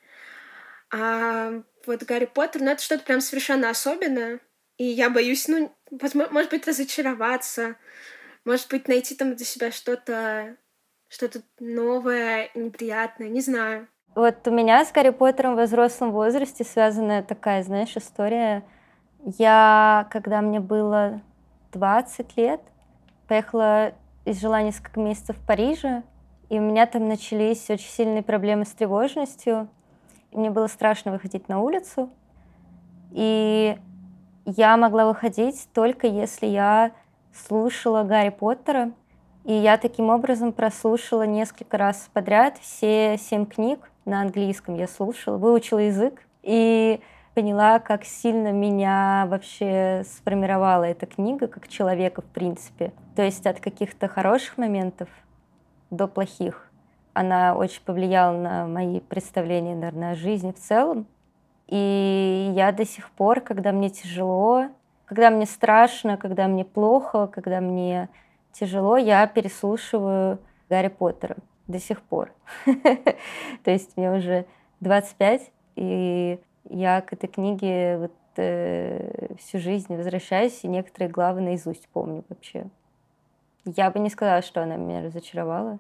А 0.92 1.63
вот 1.86 2.04
Гарри 2.04 2.25
Поттер, 2.25 2.62
ну 2.62 2.72
это 2.72 2.84
что-то 2.84 3.04
прям 3.04 3.22
совершенно 3.22 3.70
особенное, 3.70 4.39
и 4.77 4.84
я 4.84 5.10
боюсь, 5.10 5.48
ну, 5.48 5.75
может 5.89 6.51
быть, 6.51 6.68
разочароваться, 6.68 7.77
может 8.44 8.70
быть, 8.70 8.88
найти 8.88 9.15
там 9.15 9.36
для 9.36 9.46
себя 9.46 9.72
что-то 9.72 10.58
что-то 11.08 11.44
новое, 11.60 12.51
неприятное, 12.56 13.30
не 13.30 13.42
знаю. 13.42 13.88
Вот 14.15 14.48
у 14.48 14.51
меня 14.51 14.86
с 14.86 14.93
Гарри 14.93 15.10
Поттером 15.10 15.57
в 15.57 15.62
взрослом 15.62 16.12
возрасте 16.12 16.63
связанная 16.63 17.22
такая, 17.22 17.63
знаешь, 17.63 17.98
история. 17.98 18.63
Я, 19.25 20.07
когда 20.10 20.39
мне 20.39 20.62
было 20.62 21.19
20 21.74 22.38
лет, 22.38 22.62
поехала 23.27 23.91
и 24.24 24.31
жила 24.31 24.62
несколько 24.62 25.01
месяцев 25.01 25.36
в 25.36 25.45
Париже, 25.45 26.03
и 26.48 26.57
у 26.60 26.62
меня 26.62 26.86
там 26.86 27.10
начались 27.10 27.69
очень 27.69 27.89
сильные 27.89 28.24
проблемы 28.24 28.63
с 28.63 28.69
тревожностью. 28.69 29.67
Мне 30.31 30.50
было 30.50 30.67
страшно 30.67 31.12
выходить 31.12 31.50
на 31.50 31.60
улицу. 31.60 32.10
И 33.12 33.77
я 34.45 34.77
могла 34.77 35.07
выходить 35.07 35.67
только 35.74 36.07
если 36.07 36.45
я 36.45 36.91
слушала 37.34 38.03
Гарри 38.03 38.29
Поттера. 38.29 38.93
И 39.43 39.51
я 39.51 39.77
таким 39.77 40.10
образом 40.10 40.53
прослушала 40.53 41.24
несколько 41.24 41.77
раз 41.77 42.10
подряд 42.13 42.57
все 42.60 43.17
семь 43.17 43.45
книг 43.45 43.91
на 44.06 44.22
английском 44.22 44.76
я 44.76 44.88
слушала, 44.88 45.38
выучила 45.38 45.80
язык 45.80 46.22
и 46.44 47.02
поняла, 47.34 47.80
как 47.80 48.06
сильно 48.06 48.52
меня 48.52 49.26
вообще 49.28 50.04
сформировала 50.06 50.84
эта 50.84 51.06
книга 51.06 51.48
как 51.48 51.68
человека, 51.68 52.22
в 52.22 52.26
принципе. 52.26 52.94
То 53.16 53.24
есть 53.24 53.46
от 53.46 53.60
каких-то 53.60 54.08
хороших 54.08 54.58
моментов 54.58 55.10
до 55.90 56.08
плохих. 56.08 56.72
Она 57.14 57.56
очень 57.56 57.82
повлияла 57.84 58.38
на 58.38 58.68
мои 58.68 59.00
представления, 59.00 59.76
наверное, 59.76 60.12
о 60.12 60.16
жизни 60.16 60.52
в 60.52 60.60
целом. 60.60 61.08
И 61.68 62.52
я 62.56 62.72
до 62.72 62.86
сих 62.86 63.10
пор, 63.12 63.42
когда 63.42 63.72
мне 63.72 63.90
тяжело, 63.90 64.68
когда 65.06 65.30
мне 65.30 65.46
страшно, 65.46 66.18
когда 66.18 66.48
мне 66.48 66.64
плохо, 66.64 67.28
когда 67.28 67.60
мне 67.60 68.10
тяжело, 68.52 68.98
я 68.98 69.26
переслушиваю 69.28 70.40
Гарри 70.70 70.90
Поттера 70.90 71.38
до 71.67 71.79
сих 71.79 72.01
пор. 72.01 72.31
То 73.63 73.72
есть 73.72 73.98
мне 73.98 74.12
уже 74.12 74.45
25, 74.79 75.51
и 75.75 76.39
я 76.69 77.01
к 77.01 77.13
этой 77.13 77.28
книге 77.28 77.97
вот 77.97 78.13
э, 78.38 79.36
всю 79.39 79.60
жизнь 79.60 79.95
возвращаюсь, 79.95 80.63
и 80.63 80.67
некоторые 80.67 81.10
главы 81.10 81.41
наизусть 81.41 81.88
помню 81.89 82.23
вообще. 82.30 82.67
Я 83.65 83.89
бы 83.89 83.99
не 83.99 84.10
сказала, 84.10 84.41
что 84.41 84.62
она 84.62 84.75
меня 84.75 85.01
разочаровала. 85.01 85.80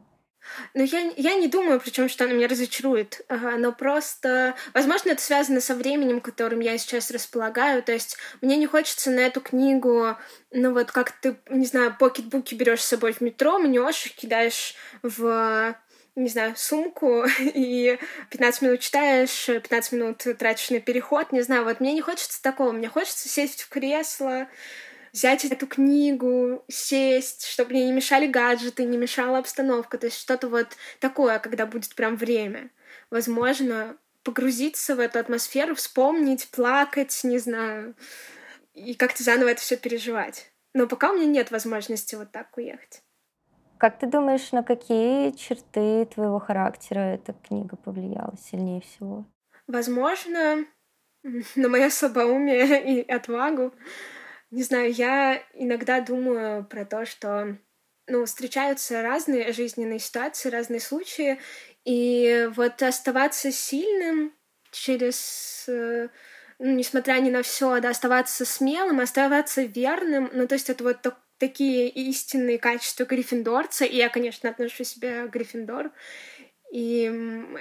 Ну, 0.73 0.83
я, 0.83 1.11
я 1.17 1.35
не 1.35 1.47
думаю, 1.47 1.79
причем, 1.79 2.09
что 2.09 2.25
она 2.25 2.33
меня 2.33 2.47
разочарует, 2.47 3.21
но 3.29 3.71
просто, 3.71 4.55
возможно, 4.73 5.09
это 5.09 5.21
связано 5.21 5.61
со 5.61 5.75
временем, 5.75 6.21
которым 6.21 6.59
я 6.59 6.77
сейчас 6.77 7.11
располагаю, 7.11 7.83
то 7.83 7.91
есть 7.91 8.17
мне 8.41 8.57
не 8.57 8.67
хочется 8.67 9.11
на 9.11 9.21
эту 9.21 9.41
книгу, 9.41 10.17
ну 10.51 10.73
вот 10.73 10.91
как 10.91 11.11
ты, 11.11 11.37
не 11.49 11.65
знаю, 11.65 11.95
покетбуки 11.97 12.55
берешь 12.55 12.81
с 12.81 12.87
собой 12.87 13.13
в 13.13 13.21
метро, 13.21 13.57
мнешь, 13.59 14.13
кидаешь 14.15 14.75
в 15.01 15.75
не 16.15 16.29
знаю, 16.29 16.53
сумку 16.55 17.25
и 17.39 17.99
15 18.29 18.61
минут 18.61 18.79
читаешь, 18.79 19.45
15 19.47 19.91
минут 19.91 20.25
тратишь 20.37 20.69
на 20.69 20.79
переход, 20.79 21.31
не 21.31 21.41
знаю, 21.41 21.65
вот 21.65 21.79
мне 21.79 21.93
не 21.93 22.01
хочется 22.01 22.41
такого, 22.41 22.71
мне 22.71 22.87
хочется 22.87 23.29
сесть 23.29 23.63
в 23.63 23.69
кресло, 23.69 24.47
взять 25.15 25.45
эту 25.45 25.65
книгу, 25.65 26.65
сесть, 26.67 27.45
чтобы 27.45 27.71
мне 27.71 27.85
не 27.85 27.93
мешали 27.93 28.27
гаджеты, 28.27 28.83
не 28.83 28.97
мешала 28.97 29.37
обстановка, 29.37 29.97
то 29.97 30.07
есть 30.07 30.19
что-то 30.19 30.49
вот 30.49 30.67
такое, 30.99 31.39
когда 31.39 31.65
будет 31.65 31.95
прям 31.95 32.17
время. 32.17 32.69
Возможно, 33.09 33.95
погрузиться 34.23 34.93
в 34.93 34.99
эту 34.99 35.17
атмосферу, 35.19 35.73
вспомнить, 35.73 36.49
плакать, 36.49 37.17
не 37.23 37.37
знаю, 37.37 37.95
и 38.73 38.93
как-то 38.93 39.23
заново 39.23 39.49
это 39.49 39.61
все 39.61 39.77
переживать. 39.77 40.51
Но 40.73 40.85
пока 40.85 41.11
у 41.11 41.15
меня 41.15 41.27
нет 41.27 41.49
возможности 41.49 42.15
вот 42.15 42.31
так 42.33 42.57
уехать. 42.57 43.01
Как 43.77 43.97
ты 43.97 44.07
думаешь, 44.07 44.51
на 44.51 44.63
какие 44.63 45.31
черты 45.31 46.05
твоего 46.13 46.39
характера 46.39 46.99
эта 46.99 47.31
книга 47.31 47.77
повлияла 47.77 48.35
сильнее 48.37 48.81
всего? 48.81 49.25
Возможно, 49.67 50.65
на 51.55 51.69
мое 51.69 51.89
слабоумие 51.89 52.99
и 52.99 53.09
отвагу. 53.09 53.73
Не 54.51 54.63
знаю, 54.63 54.91
я 54.91 55.43
иногда 55.53 56.01
думаю 56.01 56.65
про 56.65 56.85
то, 56.85 57.05
что 57.05 57.57
ну, 58.07 58.25
встречаются 58.25 59.01
разные 59.01 59.51
жизненные 59.51 59.99
ситуации, 59.99 60.49
разные 60.49 60.79
случаи, 60.79 61.39
и 61.83 62.49
вот 62.55 62.81
оставаться 62.81 63.51
сильным 63.51 64.33
через 64.71 65.65
э, 65.67 66.09
ну, 66.59 66.75
несмотря 66.75 67.19
ни 67.19 67.29
на 67.29 67.41
все, 67.43 67.79
да, 67.79 67.89
оставаться 67.89 68.45
смелым, 68.45 68.99
оставаться 68.99 69.63
верным, 69.63 70.29
ну, 70.33 70.47
то 70.47 70.55
есть 70.55 70.69
это 70.69 70.83
вот 70.83 71.01
так, 71.01 71.17
такие 71.37 71.89
истинные 71.89 72.59
качества 72.59 73.05
гриффиндорца, 73.05 73.85
и 73.85 73.97
я, 73.97 74.09
конечно, 74.09 74.49
отношу 74.49 74.83
себя 74.83 75.27
к 75.27 75.31
Гриффиндору, 75.31 75.91
и 76.71 77.11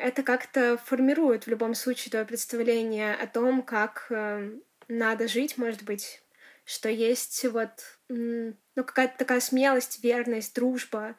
это 0.01 0.23
как-то 0.23 0.77
формирует 0.77 1.45
в 1.45 1.51
любом 1.51 1.75
случае 1.75 2.11
твое 2.11 2.25
представление 2.25 3.15
о 3.15 3.27
том, 3.27 3.63
как 3.63 4.07
э, 4.11 4.51
надо 4.89 5.29
жить, 5.29 5.59
может 5.59 5.83
быть, 5.83 6.24
что 6.65 6.89
есть 6.89 7.45
вот 7.45 7.71
ну, 8.09 8.55
какая-то 8.75 9.19
такая 9.19 9.41
смелость, 9.41 10.03
верность, 10.03 10.55
дружба. 10.55 11.15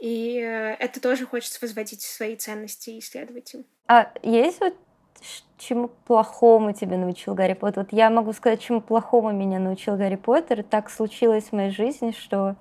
И 0.00 0.38
э, 0.38 0.74
это 0.74 1.00
тоже 1.00 1.26
хочется 1.26 1.58
возводить 1.62 2.02
в 2.02 2.10
свои 2.10 2.36
ценности 2.36 2.90
и 2.90 2.98
исследовать 2.98 3.54
им. 3.54 3.64
А 3.86 4.12
есть 4.22 4.60
вот 4.60 4.74
чему 5.56 5.88
плохому 5.88 6.72
тебя 6.72 6.98
научил 6.98 7.34
Гарри 7.34 7.54
Поттер? 7.54 7.84
Вот 7.84 7.92
я 7.92 8.10
могу 8.10 8.32
сказать, 8.32 8.60
чему 8.60 8.80
плохому 8.80 9.32
меня 9.32 9.58
научил 9.58 9.96
Гарри 9.96 10.16
Поттер. 10.16 10.62
Так 10.64 10.90
случилось 10.90 11.44
в 11.44 11.52
моей 11.52 11.70
жизни, 11.70 12.12
что 12.12 12.56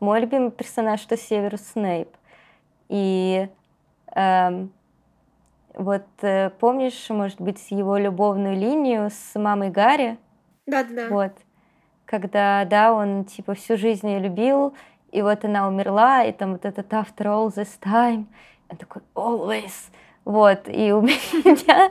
мой 0.00 0.20
любимый 0.20 0.50
персонаж— 0.50 1.04
это 1.06 1.16
Северус 1.16 1.62
Снейп. 1.72 2.08
И 2.88 3.48
эм, 4.14 4.72
вот 5.74 6.06
э, 6.20 6.50
помнишь, 6.50 7.08
может 7.08 7.40
быть, 7.40 7.70
его 7.70 7.96
любовную 7.96 8.56
линию 8.56 9.10
с 9.10 9.38
мамой 9.38 9.70
Гарри? 9.70 10.18
Да-да-да. 10.66 11.08
Вот 11.08 11.32
когда, 12.06 12.64
да, 12.64 12.94
он 12.94 13.24
типа 13.24 13.54
всю 13.54 13.76
жизнь 13.76 14.08
ее 14.08 14.20
любил, 14.20 14.74
и 15.12 15.22
вот 15.22 15.44
она 15.44 15.68
умерла, 15.68 16.24
и 16.24 16.32
там 16.32 16.52
вот 16.52 16.64
этот 16.64 16.92
after 16.92 17.26
all 17.26 17.48
this 17.48 17.78
time, 17.80 18.26
он 18.70 18.76
такой 18.76 19.02
always, 19.14 19.90
вот, 20.24 20.68
и 20.68 20.92
у 20.92 21.00
меня 21.02 21.90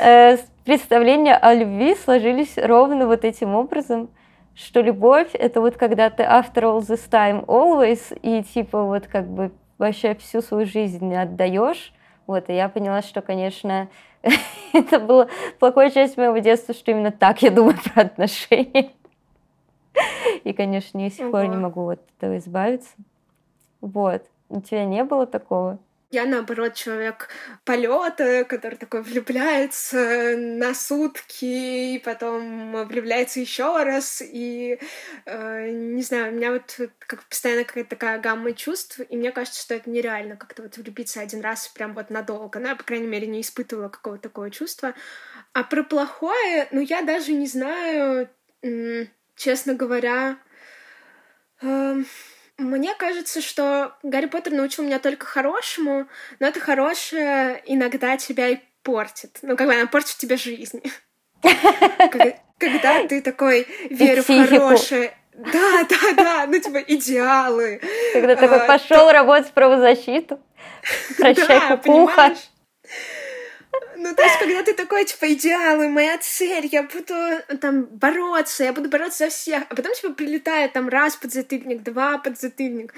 э, 0.00 0.38
представления 0.64 1.36
о 1.36 1.54
любви 1.54 1.94
сложились 1.94 2.56
ровно 2.56 3.06
вот 3.06 3.24
этим 3.24 3.54
образом, 3.54 4.08
что 4.54 4.80
любовь— 4.80 5.30
это 5.34 5.60
вот 5.60 5.76
когда 5.76 6.10
ты 6.10 6.22
after 6.22 6.62
all 6.62 6.80
this 6.80 7.08
time 7.10 7.44
always, 7.46 8.18
и 8.22 8.42
типа 8.42 8.82
вот 8.82 9.06
как 9.06 9.28
бы 9.28 9.52
вообще 9.78 10.14
всю 10.14 10.42
свою 10.42 10.66
жизнь 10.66 11.14
отдаешь, 11.14 11.92
вот, 12.26 12.48
и 12.48 12.54
я 12.54 12.68
поняла, 12.68 13.02
что, 13.02 13.22
конечно, 13.22 13.88
это 14.72 15.00
была 15.00 15.28
плохая 15.58 15.90
часть 15.90 16.16
моего 16.16 16.38
детства, 16.38 16.74
что 16.74 16.90
именно 16.90 17.10
так 17.10 17.42
я 17.42 17.50
думаю 17.50 17.76
про 17.82 18.02
отношения. 18.02 18.90
И, 20.44 20.52
конечно, 20.52 20.98
я 20.98 21.08
до 21.08 21.14
сих 21.14 21.30
пор 21.30 21.46
не 21.46 21.56
могу 21.56 21.88
от 21.88 22.00
этого 22.18 22.38
избавиться. 22.38 22.90
Вот. 23.80 24.24
У 24.48 24.60
тебя 24.60 24.84
не 24.84 25.04
было 25.04 25.26
такого? 25.26 25.78
Я, 26.12 26.26
наоборот, 26.26 26.74
человек 26.74 27.28
полета, 27.64 28.44
который 28.44 28.74
такой 28.74 29.02
влюбляется 29.02 30.34
на 30.36 30.74
сутки, 30.74 31.94
и 31.94 31.98
потом 32.00 32.84
влюбляется 32.84 33.38
еще 33.38 33.84
раз. 33.84 34.20
И, 34.20 34.80
э, 35.26 35.70
не 35.70 36.02
знаю, 36.02 36.32
у 36.32 36.36
меня 36.36 36.50
вот 36.50 36.80
как 36.98 37.22
постоянно 37.28 37.62
какая-то 37.62 37.90
такая 37.90 38.18
гамма 38.18 38.54
чувств, 38.54 38.98
и 39.08 39.16
мне 39.16 39.30
кажется, 39.30 39.62
что 39.62 39.76
это 39.76 39.88
нереально 39.88 40.36
как-то 40.36 40.62
вот 40.62 40.76
влюбиться 40.76 41.20
один 41.20 41.42
раз 41.42 41.68
прям 41.68 41.94
вот 41.94 42.10
надолго. 42.10 42.58
Ну, 42.58 42.66
я, 42.66 42.74
по 42.74 42.82
крайней 42.82 43.06
мере, 43.06 43.28
не 43.28 43.42
испытывала 43.42 43.88
какого-то 43.88 44.24
такого 44.24 44.50
чувства. 44.50 44.94
А 45.52 45.62
про 45.62 45.84
плохое, 45.84 46.66
ну, 46.72 46.80
я 46.80 47.02
даже 47.02 47.32
не 47.32 47.46
знаю, 47.46 48.28
честно 49.40 49.74
говоря... 49.74 50.36
Э, 51.62 51.96
мне 52.58 52.94
кажется, 52.94 53.40
что 53.40 53.96
Гарри 54.02 54.26
Поттер 54.26 54.52
научил 54.52 54.84
меня 54.84 54.98
только 54.98 55.24
хорошему, 55.24 56.06
но 56.40 56.46
это 56.46 56.60
хорошее 56.60 57.62
иногда 57.64 58.18
тебя 58.18 58.48
и 58.48 58.58
портит. 58.82 59.38
Ну, 59.40 59.56
как 59.56 59.66
бы 59.66 59.74
она 59.74 59.86
портит 59.86 60.18
тебе 60.18 60.36
жизнь. 60.36 60.82
Когда 61.40 63.06
ты 63.08 63.22
такой 63.22 63.66
верю 63.88 64.22
в 64.22 64.26
хорошее, 64.26 65.14
да, 65.32 65.86
да, 65.88 66.12
да, 66.14 66.46
ну 66.46 66.60
типа 66.60 66.78
идеалы. 66.78 67.80
Когда 68.12 68.36
такой 68.36 68.60
а, 68.60 68.66
пошел 68.66 69.10
работать 69.10 69.48
в 69.48 69.52
правозащиту, 69.52 70.38
прощай, 71.18 71.78
кукуха. 71.78 72.34
Ну, 74.02 74.14
то 74.14 74.22
есть, 74.22 74.38
когда 74.38 74.62
ты 74.62 74.72
такой, 74.72 75.04
типа, 75.04 75.30
идеалы, 75.34 75.90
моя 75.90 76.16
цель, 76.16 76.66
я 76.72 76.84
буду 76.84 77.14
там 77.60 77.84
бороться, 77.84 78.64
я 78.64 78.72
буду 78.72 78.88
бороться 78.88 79.26
за 79.26 79.30
всех, 79.30 79.64
а 79.68 79.74
потом, 79.74 79.92
типа, 79.92 80.14
прилетает 80.14 80.72
там 80.72 80.88
раз 80.88 81.16
подзатыльник, 81.16 81.82
два 81.82 82.16
подзатыльник, 82.16 82.94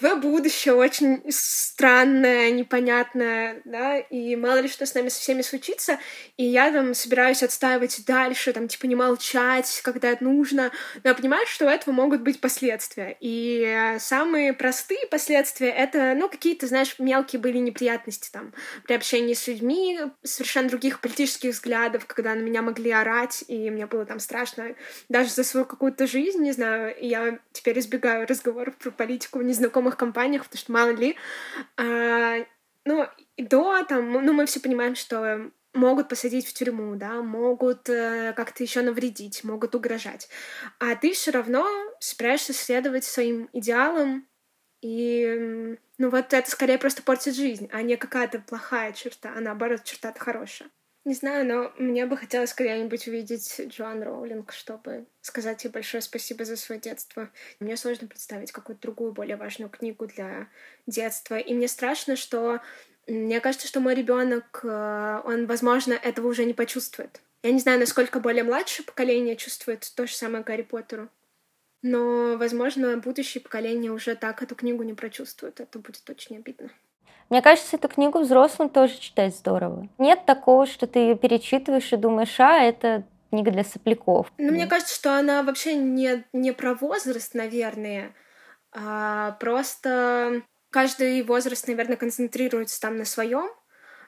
твое 0.00 0.16
будущее 0.16 0.74
очень 0.74 1.22
странное, 1.28 2.50
непонятное, 2.50 3.60
да, 3.66 3.98
и 3.98 4.34
мало 4.34 4.60
ли 4.60 4.68
что 4.68 4.86
с 4.86 4.94
нами 4.94 5.10
со 5.10 5.20
всеми 5.20 5.42
случится, 5.42 5.98
и 6.36 6.44
я 6.44 6.72
там 6.72 6.94
собираюсь 6.94 7.42
отстаивать 7.42 8.04
дальше, 8.06 8.52
там, 8.52 8.66
типа, 8.66 8.86
не 8.86 8.96
молчать, 8.96 9.80
когда 9.84 10.10
это 10.10 10.24
нужно, 10.24 10.72
но 11.04 11.10
я 11.10 11.14
понимаю, 11.14 11.46
что 11.46 11.66
у 11.66 11.68
этого 11.68 11.94
могут 11.94 12.22
быть 12.22 12.40
последствия, 12.40 13.16
и 13.20 13.96
самые 13.98 14.54
простые 14.54 15.06
последствия— 15.06 15.68
это, 15.70 16.14
ну, 16.16 16.28
какие-то, 16.28 16.66
знаешь, 16.66 16.94
мелкие 16.98 17.40
были 17.40 17.58
неприятности, 17.58 18.30
там, 18.32 18.54
при 18.86 18.94
общении 18.94 19.34
с 19.34 19.46
людьми 19.46 20.00
совершенно 20.22 20.70
других 20.70 21.00
политических 21.00 21.50
взглядов, 21.50 22.06
когда 22.06 22.34
на 22.34 22.40
меня 22.40 22.62
могли 22.62 22.90
орать, 22.90 23.44
и 23.48 23.70
мне 23.70 23.86
было 23.86 24.06
там 24.06 24.18
страшно 24.18 24.74
даже 25.10 25.30
за 25.30 25.44
свою 25.44 25.66
какую-то 25.66 26.06
жизнь, 26.06 26.42
не 26.42 26.52
знаю, 26.52 26.94
я 27.00 27.38
теперь 27.52 27.78
избегаю 27.78 28.26
разговоров 28.26 28.76
про 28.76 28.90
политику 28.90 29.40
в 29.40 29.42
незнакомых 29.42 29.89
новых 29.90 29.98
компаниях, 29.98 30.44
потому 30.44 30.58
что 30.58 30.72
мало 30.72 30.90
ли. 30.90 31.16
А, 31.76 32.44
ну, 32.84 33.06
до 33.36 33.84
там, 33.84 34.12
ну, 34.12 34.32
мы 34.32 34.46
все 34.46 34.60
понимаем, 34.60 34.94
что 34.94 35.50
могут 35.72 36.08
посадить 36.08 36.46
в 36.46 36.52
тюрьму, 36.52 36.96
да, 36.96 37.22
могут 37.22 37.88
э, 37.88 38.32
как-то 38.36 38.62
еще 38.62 38.82
навредить, 38.82 39.44
могут 39.44 39.74
угрожать. 39.74 40.28
А 40.78 40.96
ты 40.96 41.12
все 41.12 41.30
равно 41.30 41.66
собираешься 42.00 42.52
следовать 42.52 43.04
своим 43.04 43.48
идеалам, 43.52 44.26
и 44.82 45.76
ну 45.98 46.10
вот 46.10 46.32
это 46.32 46.50
скорее 46.50 46.78
просто 46.78 47.02
портит 47.02 47.36
жизнь, 47.36 47.68
а 47.72 47.82
не 47.82 47.96
какая-то 47.96 48.40
плохая 48.40 48.92
черта, 48.92 49.32
а 49.36 49.40
наоборот 49.40 49.84
черта-то 49.84 50.18
хорошая. 50.18 50.70
Не 51.06 51.14
знаю, 51.14 51.46
но 51.46 51.72
мне 51.78 52.04
бы 52.04 52.16
хотелось 52.16 52.52
когда-нибудь 52.52 53.08
увидеть 53.08 53.58
Джоан 53.68 54.02
Роулинг, 54.02 54.52
чтобы 54.52 55.06
сказать 55.22 55.64
ей 55.64 55.70
большое 55.70 56.02
спасибо 56.02 56.44
за 56.44 56.56
свое 56.56 56.78
детство. 56.78 57.30
Мне 57.58 57.78
сложно 57.78 58.06
представить 58.06 58.52
какую-то 58.52 58.82
другую, 58.82 59.12
более 59.12 59.36
важную 59.36 59.70
книгу 59.70 60.06
для 60.06 60.48
детства. 60.86 61.38
И 61.38 61.54
мне 61.54 61.68
страшно, 61.68 62.16
что 62.16 62.60
мне 63.06 63.40
кажется, 63.40 63.66
что 63.66 63.80
мой 63.80 63.94
ребенок, 63.94 64.60
э, 64.62 65.22
он, 65.24 65.46
возможно, 65.46 65.94
этого 65.94 66.28
уже 66.28 66.44
не 66.44 66.52
почувствует. 66.52 67.22
Я 67.42 67.52
не 67.52 67.60
знаю, 67.60 67.80
насколько 67.80 68.20
более 68.20 68.44
младшее 68.44 68.84
поколение 68.84 69.36
чувствует 69.36 69.90
то 69.96 70.06
же 70.06 70.14
самое 70.14 70.44
Гарри 70.44 70.62
Поттеру. 70.62 71.08
Но, 71.82 72.36
возможно, 72.36 72.98
будущее 72.98 73.42
поколение 73.42 73.90
уже 73.90 74.14
так 74.14 74.42
эту 74.42 74.54
книгу 74.54 74.82
не 74.82 74.92
прочувствует. 74.92 75.60
Это 75.60 75.78
будет 75.78 76.08
очень 76.10 76.36
обидно. 76.36 76.70
Мне 77.30 77.42
кажется, 77.42 77.76
эту 77.76 77.88
книгу 77.88 78.18
взрослым 78.18 78.68
тоже 78.68 78.98
читать 78.98 79.34
здорово. 79.36 79.88
Нет 79.98 80.26
такого, 80.26 80.66
что 80.66 80.88
ты 80.88 80.98
ее 80.98 81.16
перечитываешь 81.16 81.92
и 81.92 81.96
думаешь, 81.96 82.38
а, 82.40 82.60
это 82.60 83.04
книга 83.30 83.52
для 83.52 83.62
сопляков. 83.62 84.26
Ну, 84.36 84.50
мне 84.50 84.66
кажется, 84.66 84.94
что 84.94 85.16
она 85.16 85.44
вообще 85.44 85.76
не, 85.76 86.24
не 86.32 86.52
про 86.52 86.74
возраст, 86.74 87.34
наверное, 87.34 88.12
а 88.72 89.32
просто 89.32 90.42
каждый 90.70 91.22
возраст, 91.22 91.68
наверное, 91.68 91.96
концентрируется 91.96 92.80
там 92.80 92.96
на 92.96 93.04
своем, 93.04 93.48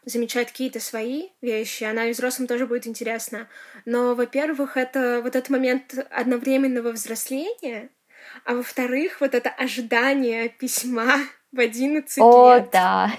замечает 0.04 0.50
какие-то 0.50 0.80
свои 0.80 1.28
вещи, 1.40 1.84
она 1.84 2.06
и 2.06 2.12
взрослым 2.12 2.48
тоже 2.48 2.66
будет 2.66 2.88
интересна. 2.88 3.48
Но, 3.84 4.16
во-первых, 4.16 4.76
это 4.76 5.20
вот 5.22 5.36
этот 5.36 5.50
момент 5.50 5.94
одновременного 6.10 6.90
взросления, 6.90 7.90
а 8.44 8.54
во-вторых, 8.54 9.20
вот 9.20 9.34
это 9.34 9.50
ожидание 9.50 10.48
письма 10.48 11.20
в 11.52 11.60
11 11.60 12.18
О, 12.18 12.54
лет. 12.56 12.64
О, 12.64 12.70
да. 12.72 13.12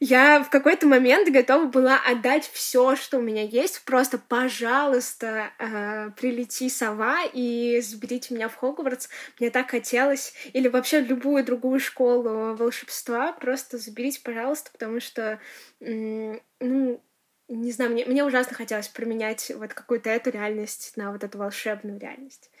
Я 0.00 0.44
в 0.44 0.50
какой-то 0.50 0.86
момент 0.86 1.28
готова 1.28 1.64
была 1.64 1.98
отдать 2.06 2.48
все, 2.52 2.94
что 2.94 3.18
у 3.18 3.20
меня 3.20 3.42
есть. 3.42 3.82
Просто, 3.84 4.16
пожалуйста, 4.16 5.50
э, 5.58 6.10
прилети 6.16 6.70
сова 6.70 7.24
и 7.32 7.80
заберите 7.80 8.32
меня 8.32 8.48
в 8.48 8.54
Хогвартс. 8.54 9.08
Мне 9.40 9.50
так 9.50 9.70
хотелось. 9.70 10.34
Или 10.52 10.68
вообще 10.68 11.00
любую 11.00 11.44
другую 11.44 11.80
школу 11.80 12.54
волшебства. 12.54 13.32
Просто 13.32 13.76
заберите, 13.76 14.20
пожалуйста, 14.22 14.70
потому 14.70 15.00
что, 15.00 15.40
ну, 15.80 17.02
не 17.48 17.72
знаю, 17.72 17.90
мне, 17.90 18.04
мне 18.04 18.24
ужасно 18.24 18.54
хотелось 18.54 18.88
променять 18.88 19.50
вот 19.56 19.74
какую-то 19.74 20.10
эту 20.10 20.30
реальность 20.30 20.92
на 20.96 21.10
вот 21.10 21.24
эту 21.24 21.38
волшебную 21.38 21.98
реальность. 21.98 22.52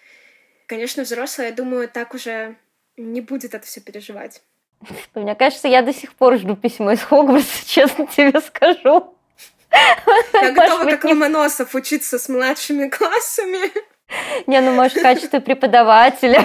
Конечно, 0.66 1.04
взрослые, 1.04 1.50
я 1.50 1.54
думаю, 1.54 1.88
так 1.88 2.14
уже 2.14 2.56
не 2.98 3.20
будет 3.20 3.54
это 3.54 3.66
все 3.66 3.80
переживать. 3.80 4.42
Мне 5.14 5.34
кажется, 5.34 5.68
я 5.68 5.82
до 5.82 5.92
сих 5.92 6.14
пор 6.14 6.36
жду 6.36 6.56
письмо 6.56 6.92
из 6.92 7.02
Хогвартса, 7.02 7.66
честно 7.66 8.06
тебе 8.06 8.40
скажу. 8.40 9.14
Я 10.32 10.52
готова, 10.52 10.84
как 10.84 11.04
Ломоносов, 11.04 11.74
учиться 11.74 12.18
с 12.18 12.28
младшими 12.28 12.88
классами. 12.88 13.70
Не, 14.46 14.60
ну, 14.60 14.72
может, 14.72 14.96
в 14.98 15.02
качестве 15.02 15.40
преподавателя. 15.40 16.42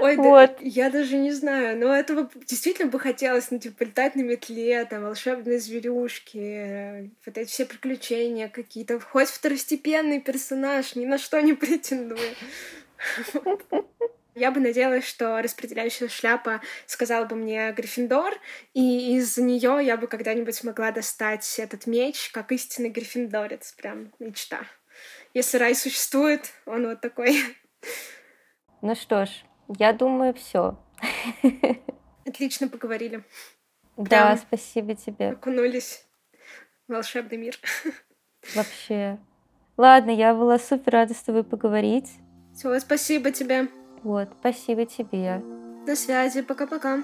Ой, 0.00 0.16
вот. 0.16 0.50
да, 0.50 0.56
я 0.62 0.90
даже 0.90 1.16
не 1.16 1.30
знаю, 1.30 1.78
но 1.78 1.94
этого 1.94 2.28
действительно 2.48 2.90
бы 2.90 2.98
хотелось, 2.98 3.52
ну, 3.52 3.60
типа, 3.60 3.84
летать 3.84 4.16
на 4.16 4.22
метле, 4.22 4.84
там, 4.84 5.04
волшебные 5.04 5.60
зверюшки, 5.60 7.12
вот 7.24 7.38
эти 7.38 7.48
все 7.48 7.66
приключения 7.66 8.48
какие-то, 8.48 8.98
хоть 8.98 9.28
второстепенный 9.28 10.20
персонаж, 10.20 10.96
ни 10.96 11.06
на 11.06 11.18
что 11.18 11.40
не 11.40 11.52
претендуя. 11.52 12.34
Я 14.34 14.50
бы 14.50 14.60
надеялась, 14.60 15.06
что 15.06 15.42
распределяющая 15.42 16.08
шляпа 16.08 16.62
сказала 16.86 17.26
бы 17.26 17.36
мне 17.36 17.70
Гриффиндор, 17.72 18.34
и 18.72 19.16
из 19.16 19.36
нее 19.36 19.80
я 19.84 19.98
бы 19.98 20.06
когда-нибудь 20.06 20.54
смогла 20.54 20.90
достать 20.90 21.58
этот 21.58 21.86
меч, 21.86 22.30
как 22.30 22.50
истинный 22.50 22.88
гриффиндорец. 22.88 23.72
Прям 23.72 24.10
мечта. 24.18 24.60
Если 25.34 25.58
рай 25.58 25.74
существует, 25.74 26.50
он 26.64 26.86
вот 26.86 27.00
такой. 27.00 27.36
Ну 28.80 28.94
что 28.94 29.26
ж, 29.26 29.30
я 29.78 29.92
думаю, 29.92 30.34
все. 30.34 30.78
Отлично 32.26 32.68
поговорили. 32.68 33.22
Да, 33.96 34.26
Прям 34.26 34.38
спасибо 34.38 34.94
тебе. 34.94 35.30
Окунулись 35.30 36.06
в 36.88 36.92
волшебный 36.92 37.36
мир. 37.36 37.58
Вообще. 38.54 39.18
Ладно, 39.76 40.10
я 40.10 40.34
была 40.34 40.58
супер 40.58 40.92
рада 40.92 41.14
с 41.14 41.22
тобой 41.22 41.44
поговорить. 41.44 42.10
Все, 42.54 42.78
спасибо 42.80 43.30
тебе. 43.30 43.68
Вот, 44.02 44.28
спасибо 44.40 44.84
тебе. 44.86 45.42
До 45.86 45.96
связи, 45.96 46.42
пока-пока. 46.42 47.02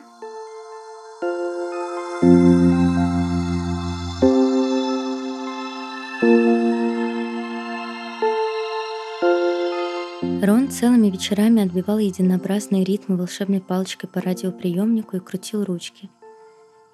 Рон 10.43 10.71
целыми 10.71 11.11
вечерами 11.11 11.63
отбивал 11.63 11.99
единообразные 11.99 12.85
ритмы 12.85 13.17
волшебной 13.17 13.61
палочкой 13.61 14.09
по 14.09 14.21
радиоприемнику 14.21 15.17
и 15.17 15.21
крутил 15.21 15.65
ручки. 15.65 16.11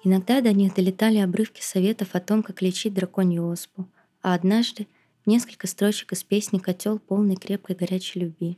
Иногда 0.03 0.41
до 0.41 0.53
них 0.53 0.73
долетали 0.73 1.17
обрывки 1.17 1.61
советов 1.61 2.09
о 2.13 2.19
том, 2.19 2.41
как 2.43 2.61
лечить 2.61 2.93
драконью 2.93 3.47
оспу, 3.47 3.87
а 4.21 4.33
однажды 4.33 4.87
несколько 5.25 5.67
строчек 5.67 6.13
из 6.13 6.23
песни 6.23 6.59
«Котел, 6.59 6.99
полный 6.99 7.35
крепкой 7.35 7.75
горячей 7.75 8.19
любви». 8.19 8.57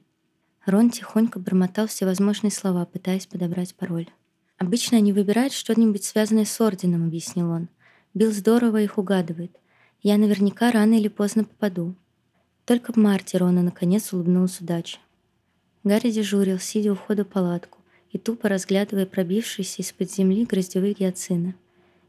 Рон 0.65 0.89
тихонько 0.89 1.39
бормотал 1.39 1.87
всевозможные 1.87 2.51
слова, 2.51 2.85
пытаясь 2.85 3.25
подобрать 3.25 3.73
пароль. 3.75 4.09
«Обычно 4.57 4.97
они 4.97 5.13
выбирают 5.13 5.53
что-нибудь 5.53 6.03
связанное 6.03 6.45
с 6.45 6.59
Орденом»,— 6.59 7.05
объяснил 7.07 7.51
он. 7.51 7.69
«Билл 8.13 8.31
здорово 8.31 8.81
их 8.81 8.97
угадывает. 8.97 9.55
Я 10.01 10.17
наверняка 10.17 10.71
рано 10.71 10.95
или 10.95 11.07
поздно 11.07 11.43
попаду». 11.45 11.95
Только 12.65 12.91
в 12.91 12.97
марте 12.97 13.37
Рона 13.37 13.61
наконец 13.61 14.11
улыбнулась 14.11 14.59
удача. 14.59 14.97
Гарри 15.85 16.11
дежурил, 16.11 16.59
сидя 16.59 16.91
у 16.91 16.95
входа 16.95 17.23
в 17.23 17.29
палатку, 17.29 17.77
и 18.11 18.17
тупо 18.17 18.49
разглядывая 18.49 19.05
пробившиеся 19.05 19.81
из-под 19.81 20.11
земли 20.11 20.43
гроздевые 20.43 20.93
гиацины. 20.93 21.55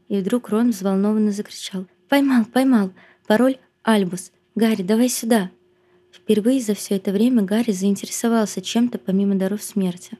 И 0.09 0.17
вдруг 0.17 0.49
Рон 0.49 0.71
взволнованно 0.71 1.31
закричал. 1.31 1.85
«Поймал, 2.09 2.43
поймал! 2.43 2.91
Пароль 3.25 3.57
Альбус! 3.83 4.31
Гарри, 4.55 4.83
давай 4.83 5.09
сюда!» 5.09 5.51
Впервые 6.11 6.61
за 6.61 6.73
все 6.73 6.95
это 6.95 7.11
время 7.11 7.43
Гарри 7.43 7.71
заинтересовался 7.71 8.61
чем-то 8.61 8.97
помимо 8.97 9.35
даров 9.35 9.61
смерти. 9.61 10.17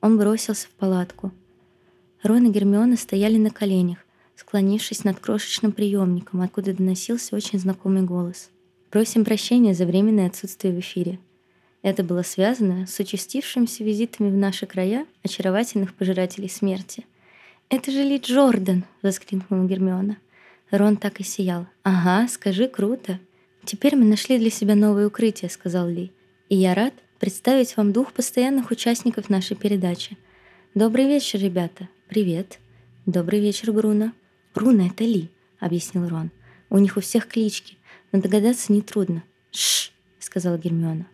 Он 0.00 0.18
бросился 0.18 0.66
в 0.68 0.70
палатку. 0.70 1.32
Рон 2.22 2.46
и 2.46 2.50
Гермиона 2.50 2.96
стояли 2.96 3.38
на 3.38 3.50
коленях, 3.50 3.98
склонившись 4.36 5.04
над 5.04 5.18
крошечным 5.18 5.72
приемником, 5.72 6.42
откуда 6.42 6.74
доносился 6.74 7.34
очень 7.34 7.58
знакомый 7.58 8.02
голос. 8.02 8.50
«Просим 8.90 9.24
прощения 9.24 9.74
за 9.74 9.86
временное 9.86 10.26
отсутствие 10.26 10.74
в 10.74 10.80
эфире. 10.80 11.18
Это 11.82 12.04
было 12.04 12.22
связано 12.22 12.86
с 12.86 12.98
участившимися 12.98 13.84
визитами 13.84 14.28
в 14.30 14.36
наши 14.36 14.66
края 14.66 15.06
очаровательных 15.22 15.94
пожирателей 15.94 16.48
смерти. 16.48 17.06
«Это 17.70 17.90
же 17.90 18.02
Ли 18.02 18.18
Джордан!»— 18.18 18.84
воскликнула 19.02 19.64
Гермиона. 19.64 20.18
Рон 20.70 20.96
так 20.96 21.20
и 21.20 21.22
сиял. 21.24 21.66
«Ага, 21.82 22.28
скажи, 22.28 22.68
круто!» 22.68 23.18
«Теперь 23.64 23.96
мы 23.96 24.04
нашли 24.04 24.38
для 24.38 24.50
себя 24.50 24.74
новое 24.74 25.06
укрытие»,— 25.08 25.50
сказал 25.50 25.88
Ли. 25.88 26.12
«И 26.48 26.56
я 26.56 26.74
рад 26.74 26.94
представить 27.18 27.76
вам 27.76 27.92
двух 27.92 28.12
постоянных 28.12 28.70
участников 28.70 29.28
нашей 29.28 29.56
передачи. 29.56 30.16
Добрый 30.74 31.06
вечер, 31.06 31.38
ребята. 31.38 31.88
Привет. 32.08 32.58
Добрый 33.04 33.40
вечер, 33.40 33.72
Бруно. 33.72 34.12
Бруно— 34.54 34.86
это 34.88 35.04
Ли,— 35.04 35.28
объяснил 35.58 36.08
Рон. 36.08 36.30
У 36.70 36.78
них 36.78 36.96
у 36.96 37.00
всех 37.00 37.28
клички, 37.28 37.76
но 38.10 38.20
догадаться 38.20 38.72
нетрудно. 38.72 39.22
Шш,— 39.52 39.92
сказала 40.18 40.56
Гермиона. 40.56 41.06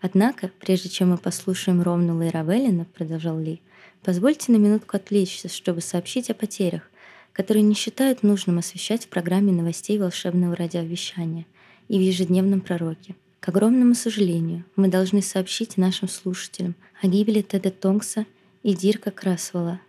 Однако, 0.00 0.50
прежде 0.60 0.88
чем 0.88 1.10
мы 1.10 1.18
послушаем 1.18 1.82
Ромнула 1.82 2.22
и 2.22 2.84
продолжал 2.84 3.38
Ли, 3.38 3.60
позвольте 4.02 4.52
на 4.52 4.56
минутку 4.56 4.96
отвлечься, 4.96 5.48
чтобы 5.48 5.82
сообщить 5.82 6.30
о 6.30 6.34
потерях, 6.34 6.90
которые 7.32 7.62
не 7.62 7.74
считают 7.74 8.22
нужным 8.22 8.58
освещать 8.58 9.04
в 9.04 9.08
программе 9.08 9.52
новостей 9.52 9.98
волшебного 9.98 10.56
радиовещания 10.56 11.46
и 11.88 11.98
в 11.98 12.02
ежедневном 12.02 12.60
пророке. 12.60 13.14
К 13.40 13.48
огромному 13.48 13.94
сожалению, 13.94 14.64
мы 14.76 14.88
должны 14.88 15.22
сообщить 15.22 15.76
нашим 15.76 16.08
слушателям 16.08 16.74
о 17.02 17.06
гибели 17.06 17.42
Теда 17.42 17.70
Тонкса 17.70 18.26
и 18.62 18.74
Дирка 18.74 19.10
Красвелла. 19.10 19.80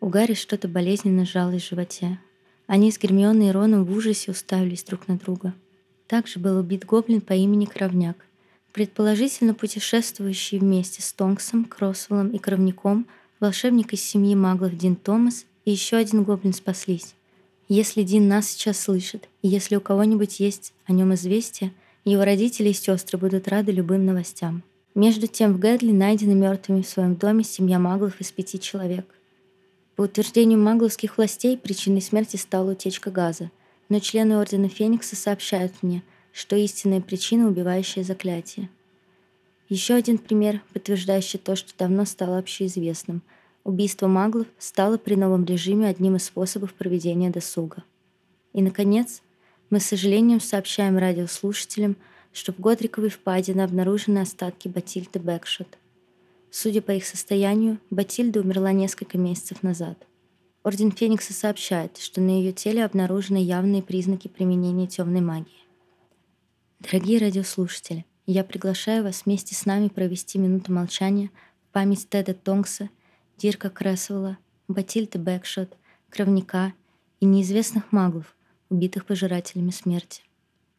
У 0.00 0.08
Гарри 0.08 0.34
что-то 0.34 0.68
болезненно 0.68 1.24
сжалось 1.24 1.62
в 1.62 1.68
животе. 1.68 2.18
Они 2.66 2.90
с 2.90 2.98
Гермионой 2.98 3.48
и 3.48 3.50
Роном 3.50 3.84
в 3.84 3.96
ужасе 3.96 4.30
уставились 4.30 4.84
друг 4.84 5.08
на 5.08 5.16
друга. 5.16 5.54
Также 6.06 6.38
был 6.38 6.58
убит 6.58 6.84
гоблин 6.84 7.20
по 7.20 7.32
имени 7.32 7.64
Кровняк— 7.64 8.16
Предположительно, 8.74 9.54
путешествующий 9.54 10.58
вместе 10.58 11.00
с 11.00 11.12
Тонксом, 11.12 11.64
Кросвеллом 11.64 12.30
и 12.30 12.38
Кровником, 12.38 13.06
волшебник 13.38 13.92
из 13.92 14.02
семьи 14.02 14.34
маглов 14.34 14.76
Дин 14.76 14.96
Томас 14.96 15.46
и 15.64 15.70
еще 15.70 15.96
один 15.96 16.24
гоблин 16.24 16.52
спаслись. 16.52 17.14
Если 17.68 18.02
Дин 18.02 18.28
нас 18.28 18.48
сейчас 18.48 18.80
слышит, 18.80 19.28
и 19.42 19.48
если 19.48 19.76
у 19.76 19.80
кого-нибудь 19.80 20.40
есть 20.40 20.72
о 20.86 20.92
нем 20.92 21.14
известие, 21.14 21.72
его 22.04 22.24
родители 22.24 22.68
и 22.68 22.74
сестры 22.74 23.18
будут 23.18 23.48
рады 23.48 23.72
любым 23.72 24.04
новостям. 24.04 24.62
Между 24.94 25.26
тем 25.26 25.54
в 25.54 25.58
Гэдли 25.58 25.92
найдены 25.92 26.34
мертвыми 26.34 26.82
в 26.82 26.88
своем 26.88 27.16
доме 27.16 27.42
семья 27.42 27.78
маглов 27.78 28.20
из 28.20 28.30
пяти 28.30 28.60
человек. 28.60 29.06
По 29.96 30.02
утверждению 30.02 30.58
магловских 30.58 31.16
властей, 31.16 31.56
причиной 31.56 32.02
смерти 32.02 32.36
стала 32.36 32.72
утечка 32.72 33.10
газа, 33.10 33.50
но 33.88 33.98
члены 33.98 34.34
Ордена 34.34 34.68
Феникса 34.68 35.16
сообщают 35.16 35.82
мне– 35.82 36.02
что 36.34 36.56
истинная 36.56 37.00
причина— 37.00 37.46
убивающее 37.48 38.04
заклятие. 38.04 38.68
Еще 39.68 39.94
один 39.94 40.18
пример, 40.18 40.60
подтверждающий 40.72 41.38
то, 41.38 41.54
что 41.56 41.72
давно 41.78 42.04
стало 42.04 42.38
общеизвестным. 42.38 43.22
Убийство 43.64 44.08
маглов 44.08 44.46
стало 44.58 44.98
при 44.98 45.14
новом 45.14 45.46
режиме 45.46 45.88
одним 45.88 46.16
из 46.16 46.24
способов 46.24 46.74
проведения 46.74 47.30
досуга. 47.30 47.82
И, 48.52 48.60
наконец, 48.60 49.22
мы 49.70 49.80
с 49.80 49.86
сожалением 49.86 50.40
сообщаем 50.40 50.98
радиослушателям, 50.98 51.96
что 52.32 52.52
в 52.52 52.60
Годриковой 52.60 53.08
впадине 53.08 53.64
обнаружены 53.64 54.18
остатки 54.18 54.68
Батильды 54.68 55.18
Бэкшот. 55.18 55.78
Судя 56.50 56.82
по 56.82 56.92
их 56.92 57.06
состоянию, 57.06 57.78
Батильда 57.90 58.40
умерла 58.40 58.72
несколько 58.72 59.16
месяцев 59.16 59.62
назад. 59.62 60.06
Орден 60.62 60.92
Феникса 60.92 61.32
сообщает, 61.32 61.96
что 61.96 62.20
на 62.20 62.30
ее 62.30 62.52
теле 62.52 62.84
обнаружены 62.84 63.38
явные 63.38 63.82
признаки 63.82 64.28
применения 64.28 64.86
темной 64.86 65.20
магии. 65.20 65.64
Дорогие 66.80 67.18
радиослушатели, 67.18 68.04
я 68.26 68.44
приглашаю 68.44 69.04
вас 69.04 69.24
вместе 69.24 69.54
с 69.54 69.64
нами 69.64 69.88
провести 69.88 70.38
минуту 70.38 70.70
молчания 70.72 71.30
в 71.68 71.72
память 71.72 72.08
Теда 72.08 72.34
Тонкса, 72.34 72.90
Дирка 73.36 73.68
Кресвелла, 73.70 74.38
Батильды 74.68 75.18
Бэкшот, 75.18 75.76
Кровника 76.08 76.72
и 77.20 77.26
неизвестных 77.26 77.90
маглов, 77.90 78.36
убитых 78.70 79.06
пожирателями 79.06 79.70
смерти. 79.70 80.22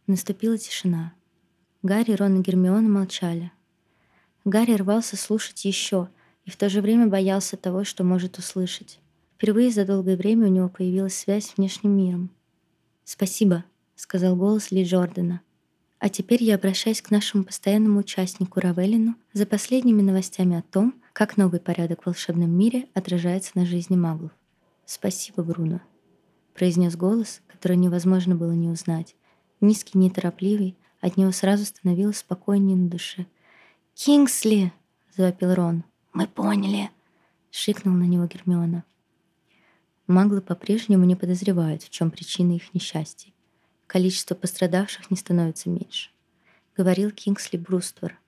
Наступила 0.07 0.57
тишина. 0.57 1.13
Гарри, 1.83 2.13
Рон 2.13 2.39
и 2.39 2.43
Гермиона 2.43 2.87
молчали. 2.87 3.51
Гарри 4.45 4.75
рвался 4.75 5.17
слушать 5.17 5.65
еще 5.65 6.09
и 6.45 6.51
в 6.51 6.57
то 6.57 6.69
же 6.69 6.81
время 6.81 7.07
боялся 7.07 7.57
того, 7.57 7.83
что 7.83 8.03
может 8.03 8.37
услышать. 8.37 8.99
Впервые 9.35 9.71
за 9.71 9.85
долгое 9.85 10.15
время 10.15 10.47
у 10.47 10.51
него 10.51 10.69
появилась 10.69 11.17
связь 11.17 11.47
с 11.47 11.57
внешним 11.57 11.97
миром. 11.97 12.29
«Спасибо»,— 13.03 13.65
сказал 13.95 14.35
голос 14.35 14.71
Ли 14.71 14.83
Джордана. 14.83 15.41
А 16.05 16.09
теперь 16.09 16.43
я 16.43 16.53
обращаюсь 16.53 17.01
к 17.01 17.09
нашему 17.09 17.45
постоянному 17.45 18.01
участнику 18.01 18.59
Равелину 18.59 19.15
за 19.33 19.47
последними 19.47 20.03
новостями 20.03 20.55
о 20.55 20.61
том, 20.61 20.93
как 21.13 21.35
новый 21.35 21.59
порядок 21.59 22.03
в 22.03 22.05
волшебном 22.05 22.51
мире 22.51 22.89
отражается 22.93 23.53
на 23.55 23.65
жизни 23.65 23.95
маглов. 23.95 24.29
«Спасибо, 24.85 25.41
Бруно»,— 25.41 25.81
произнес 26.53 26.95
голос, 26.95 27.41
который 27.47 27.77
невозможно 27.77 28.35
было 28.35 28.51
не 28.51 28.69
узнать. 28.69 29.15
Низкий, 29.61 29.97
неторопливый, 29.97 30.77
от 31.01 31.17
него 31.17 31.31
сразу 31.31 31.65
становилось 31.65 32.19
спокойнее 32.19 32.77
на 32.77 32.87
душе. 32.87 33.25
«Кингсли!»— 33.95 34.71
завопил 35.17 35.55
Рон. 35.55 35.85
«Мы 36.13 36.27
поняли!»— 36.27 36.91
шикнул 37.49 37.95
на 37.95 38.03
него 38.03 38.27
Гермиона. 38.27 38.83
Маглы 40.05 40.41
по-прежнему 40.41 41.03
не 41.05 41.15
подозревают, 41.15 41.81
в 41.81 41.89
чем 41.89 42.11
причина 42.11 42.51
их 42.51 42.75
несчастья 42.75 43.31
количество 43.87 44.35
пострадавших 44.35 45.11
не 45.11 45.17
становится 45.17 45.69
меньше, 45.69 46.09
говорил 46.75 47.11
Кингсли 47.11 47.57
Бруствер. 47.57 48.19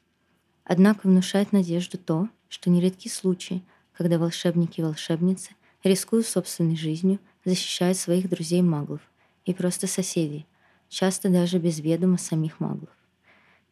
Однако 0.63 1.07
внушает 1.07 1.51
надежду 1.51 1.97
то, 1.97 2.29
что 2.49 2.69
нередки 2.69 3.07
случаи, 3.07 3.63
когда 3.93 4.17
волшебники 4.17 4.79
и 4.79 4.83
волшебницы, 4.83 5.51
рискуя 5.83 6.23
собственной 6.23 6.75
жизнью, 6.75 7.19
защищают 7.45 7.97
своих 7.97 8.29
друзей-маглов 8.29 9.01
и 9.45 9.53
просто 9.53 9.87
соседей, 9.87 10.45
часто 10.89 11.29
даже 11.29 11.57
без 11.57 11.79
ведома 11.79 12.17
самих 12.17 12.59
маглов. 12.59 12.89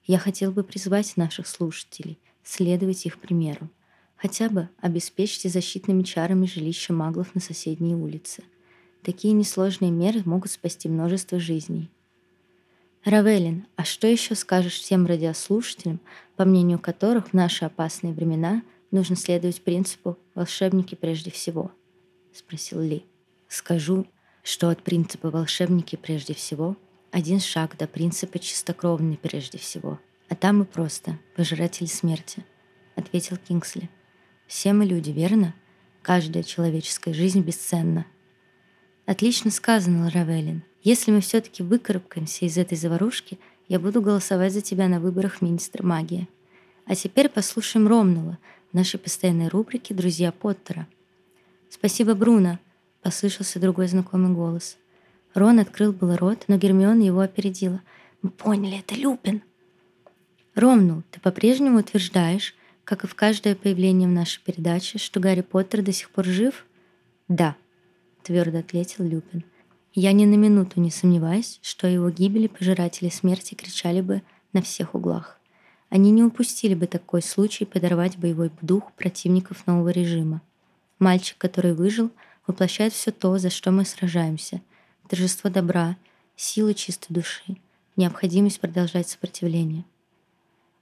Я 0.06 0.20
хотел 0.20 0.52
бы 0.52 0.64
призвать 0.64 1.18
наших 1.18 1.48
слушателей 1.48 2.20
следовать 2.44 3.06
их 3.06 3.20
примеру, 3.20 3.70
хотя 4.16 4.50
бы 4.50 4.70
обеспечьте 4.80 5.50
защитными 5.50 6.04
чарами 6.04 6.46
жилища 6.46 6.94
маглов 6.94 7.36
на 7.36 7.42
соседней 7.42 7.96
улице– 7.96 8.44
Такие 9.06 9.36
несложные 9.36 9.92
меры 9.92 10.24
могут 10.26 10.50
спасти 10.50 10.90
множество 10.90 11.40
жизней. 11.40 11.92
Равелин, 13.04 13.68
а 13.76 13.84
что 13.84 14.08
еще 14.08 14.34
скажешь 14.34 14.80
всем 14.80 15.06
радиослушателям, 15.06 16.00
по 16.36 16.44
мнению 16.44 16.80
которых 16.80 17.28
в 17.28 17.34
наши 17.34 17.66
опасные 17.66 18.14
времена 18.14 18.64
нужно 18.90 19.16
следовать 19.16 19.62
принципу 19.62 20.18
«волшебники 20.34 20.96
прежде 20.96 21.30
всего»? 21.30 21.72
Спросил 22.34 22.82
Ли. 22.82 23.06
Скажу, 23.48 24.08
что 24.42 24.70
от 24.70 24.82
принципа 24.82 25.30
«волшебники 25.30 25.98
прежде 25.98 26.34
всего» 26.34 26.76
один 27.12 27.40
шаг 27.40 27.78
до 27.78 27.86
принципа 27.86 28.40
«чистокровный 28.40 29.18
прежде 29.18 29.60
всего», 29.60 30.00
а 30.30 30.36
там 30.36 30.64
и 30.64 30.66
просто 30.66 31.20
«пожиратель 31.36 31.88
смерти»,— 31.88 32.44
ответил 32.96 33.38
Кингсли. 33.38 33.88
«Все 34.48 34.74
мы 34.74 34.84
люди, 34.84 35.12
верно? 35.12 35.54
Каждая 36.02 36.42
человеческая 36.42 37.14
жизнь 37.14 37.42
бесценна, 37.42 38.08
Отлично 39.06 39.52
сказано, 39.52 40.10
Равелин. 40.10 40.64
Если 40.82 41.12
мы 41.12 41.22
все-таки 41.22 41.62
выкарабкаемся 41.62 42.46
из 42.46 42.58
этой 42.58 42.76
заварушки, 42.76 43.38
я 43.68 43.80
буду 43.80 44.02
голосовать 44.02 44.54
за 44.54 44.62
тебя 44.62 44.88
на 44.88 45.00
выборах 45.00 45.42
министра 45.42 45.84
магии. 45.84 46.28
А 46.86 46.96
теперь 46.96 47.30
послушаем 47.30 47.88
Ромнула 47.88 48.40
в 48.72 48.76
нашей 48.76 49.00
постоянной 49.00 49.48
рубрике 49.48 49.94
«Друзья 49.94 50.32
Поттера». 50.32 50.88
«Спасибо, 51.70 52.16
Бруно»,— 52.16 52.60
послышался 53.04 53.60
другой 53.60 53.88
знакомый 53.88 54.34
голос. 54.34 54.78
Рон 55.36 55.60
открыл 55.60 55.92
был 55.92 56.16
рот, 56.16 56.46
но 56.48 56.58
Гермиона 56.58 57.02
его 57.02 57.20
опередила. 57.20 57.82
«Мы 58.22 58.32
поняли, 58.32 58.80
это 58.80 58.96
Люпин». 58.96 59.44
«Ромнул, 60.56 61.04
ты 61.12 61.20
по-прежнему 61.20 61.80
утверждаешь, 61.80 62.56
как 62.84 63.04
и 63.04 63.08
в 63.08 63.14
каждое 63.14 63.56
появление 63.56 64.08
в 64.08 64.14
нашей 64.14 64.42
передаче, 64.44 64.98
что 64.98 65.20
Гарри 65.20 65.42
Поттер 65.42 65.84
до 65.84 65.92
сих 65.92 66.10
пор 66.10 66.26
жив?» 66.26 66.66
«Да», 67.28 67.56
твердо 68.26 68.60
ответил 68.60 69.06
Люпин. 69.06 69.44
Я 69.94 70.12
ни 70.12 70.26
на 70.26 70.36
минуту 70.36 70.82
не 70.82 70.92
сомневаюсь, 70.92 71.60
что 71.62 71.88
его 71.88 72.10
гибели 72.10 72.48
пожиратели 72.48 73.10
смерти 73.10 73.54
кричали 73.54 74.02
бы 74.02 74.24
на 74.52 74.62
всех 74.62 74.96
углах. 74.96 75.40
они 75.90 76.12
не 76.12 76.24
упустили 76.24 76.74
бы 76.74 76.88
такой 76.88 77.22
случай 77.22 77.64
подорвать 77.64 78.18
боевой 78.18 78.52
дух 78.62 78.92
противников 78.94 79.68
нового 79.68 79.90
режима. 79.90 80.42
Мальчик, 81.00 81.38
который 81.38 81.74
выжил, 81.74 82.12
воплощает 82.48 82.92
все 82.92 83.12
то, 83.12 83.38
за 83.38 83.50
что 83.50 83.72
мы 83.72 83.86
сражаемся. 83.86 84.62
Торжество 85.08 85.50
добра, 85.50 85.96
силу 86.36 86.74
чистой 86.74 87.14
души, 87.14 87.58
необходимость 87.96 88.60
продолжать 88.60 89.08
сопротивление. 89.08 89.86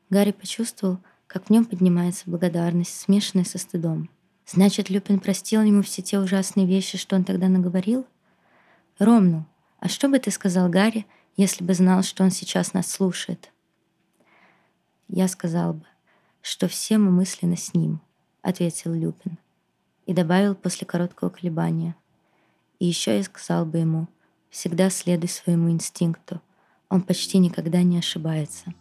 Гарри 0.10 0.32
почувствовал, 0.32 0.98
как 1.28 1.46
в 1.48 1.50
нем 1.50 1.66
поднимается 1.66 2.24
благодарность, 2.26 2.98
смешанная 3.00 3.46
со 3.46 3.58
стыдом. 3.58 4.10
Значит, 4.46 4.90
Люпин 4.90 5.20
простил 5.20 5.62
ему 5.62 5.82
все 5.82 6.02
те 6.02 6.20
ужасные 6.20 6.66
вещи, 6.66 6.98
что 6.98 7.16
он 7.16 7.24
тогда 7.24 7.48
наговорил? 7.48 8.06
Ромну, 9.00 9.46
а 9.80 9.88
что 9.88 10.10
бы 10.10 10.20
ты 10.20 10.32
сказал 10.32 10.70
Гарри, 10.70 11.06
если 11.38 11.64
бы 11.64 11.74
знал, 11.74 12.04
что 12.04 12.24
он 12.24 12.32
сейчас 12.32 12.74
нас 12.74 12.90
слушает? 12.90 13.52
Я 15.08 15.28
сказал 15.28 15.74
бы, 15.74 15.86
что 16.42 16.68
все 16.68 16.98
мы 16.98 17.12
мысленно 17.12 17.58
с 17.58 17.74
ним, 17.74 18.02
ответил 18.42 18.94
Люпин 18.94 19.38
и 20.06 20.14
добавил 20.14 20.56
после 20.56 20.86
короткого 20.86 21.30
колебания. 21.30 21.96
И 22.80 22.86
еще 22.86 23.18
я 23.18 23.24
сказал 23.24 23.66
бы 23.66 23.78
ему, 23.78 24.08
всегда 24.50 24.90
следуй 24.90 25.30
своему 25.30 25.72
инстинкту, 25.72 26.42
он 26.90 27.02
почти 27.02 27.38
никогда 27.40 27.82
не 27.82 27.98
ошибается. 27.98 28.74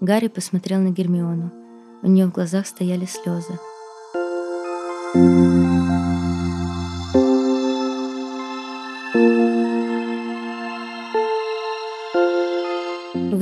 Гарри 0.00 0.28
посмотрел 0.28 0.80
на 0.80 0.90
Гермиону. 0.90 1.52
У 2.02 2.08
нее 2.08 2.26
в 2.26 2.32
глазах 2.32 2.66
стояли 2.66 3.06
слезы. 3.06 3.58
Вы 5.12 5.18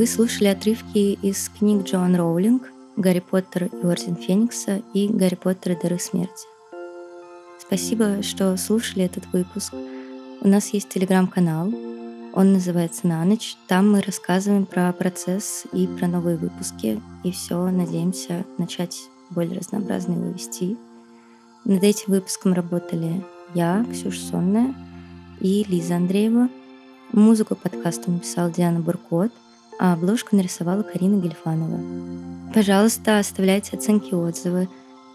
слушали 0.07 0.49
отрывки 0.49 1.19
из 1.21 1.51
книг 1.51 1.85
Джоан 1.85 2.17
Роулинг 2.17 2.73
«Гарри 2.97 3.21
Поттер 3.21 3.65
и 3.65 3.87
Орден 3.87 4.17
Феникса» 4.17 4.81
и 4.95 5.09
«Гарри 5.09 5.35
Поттер 5.35 5.73
и 5.73 5.83
Дары 5.83 5.99
Смерти». 5.99 6.47
Спасибо, 7.59 8.23
что 8.23 8.57
слушали 8.57 9.05
этот 9.05 9.27
выпуск. 9.35 9.75
У 10.41 10.49
нас 10.49 10.69
есть 10.69 10.89
телеграм-канал, 10.89 11.71
он 12.33 12.55
называется 12.55 13.07
«На 13.07 13.23
ночь». 13.27 13.57
Там 13.67 13.93
мы 13.93 14.01
рассказываем 14.01 14.65
про 14.65 14.91
процесс 14.95 15.65
и 15.75 15.87
про 15.87 16.07
новые 16.07 16.39
выпуски. 16.39 16.99
И 17.25 17.31
все, 17.31 17.69
надеемся 17.69 18.47
начать 18.57 18.97
более 19.29 19.59
разнообразно 19.59 20.13
его 20.13 20.31
вести. 20.31 20.79
Над 21.69 21.85
этим 21.85 22.13
выпуском 22.13 22.55
работали 22.55 23.23
я, 23.55 23.85
Ксюша 23.93 24.19
Сонная, 24.19 24.75
и 25.39 25.65
Лиза 25.69 25.97
Андреева. 25.97 26.49
Музыку 27.13 27.55
подкаста 27.55 28.11
написал 28.11 28.51
Диана 28.51 28.81
Буркот, 28.81 29.31
а 29.79 29.93
обложку 29.93 30.35
нарисовала 30.35 30.83
Карина 30.83 31.21
Гельфанова. 31.21 31.79
Пожалуйста, 32.55 33.19
оставляйте 33.19 33.77
оценки 33.77 34.13
и 34.13 34.15
отзывы. 34.15 34.69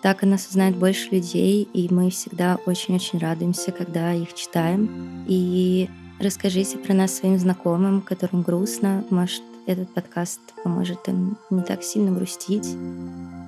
Так 0.04 0.22
о 0.22 0.28
нас 0.28 0.48
узнает 0.48 0.78
больше 0.78 1.10
людей, 1.10 1.64
и 1.74 1.92
мы 1.92 2.12
всегда 2.12 2.60
очень-очень 2.68 3.18
радуемся, 3.18 3.72
когда 3.72 4.14
их 4.14 4.34
читаем. 4.36 5.26
И 5.28 5.90
Расскажите 6.24 6.78
про 6.78 6.94
нас 6.94 7.16
своим 7.16 7.38
знакомым, 7.38 8.02
которым 8.02 8.44
грустно. 8.44 9.04
Может, 9.10 9.42
этот 9.66 9.94
подкаст 9.94 10.40
поможет 10.64 11.08
им 11.08 11.38
не 11.50 11.64
так 11.64 11.84
сильно 11.84 12.12
грустить. 12.12 12.68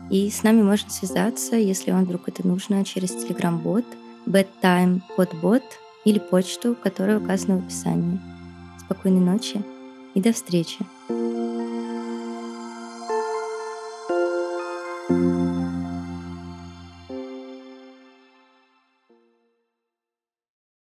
И 0.09 0.29
с 0.29 0.43
нами 0.43 0.61
можно 0.61 0.89
связаться, 0.89 1.55
если 1.55 1.91
вам 1.91 2.05
вдруг 2.05 2.27
это 2.27 2.47
нужно, 2.47 2.85
через 2.85 3.11
Telegram-бот, 3.11 3.85
bedtime 4.25 5.01
подбот 5.17 5.63
или 6.05 6.19
почту, 6.19 6.75
которая 6.81 7.19
указана 7.19 7.57
в 7.57 7.65
описании. 7.65 8.19
Спокойной 8.79 9.21
ночи 9.21 9.61
и 10.13 10.21
до 10.21 10.31
встречи! 10.31 10.85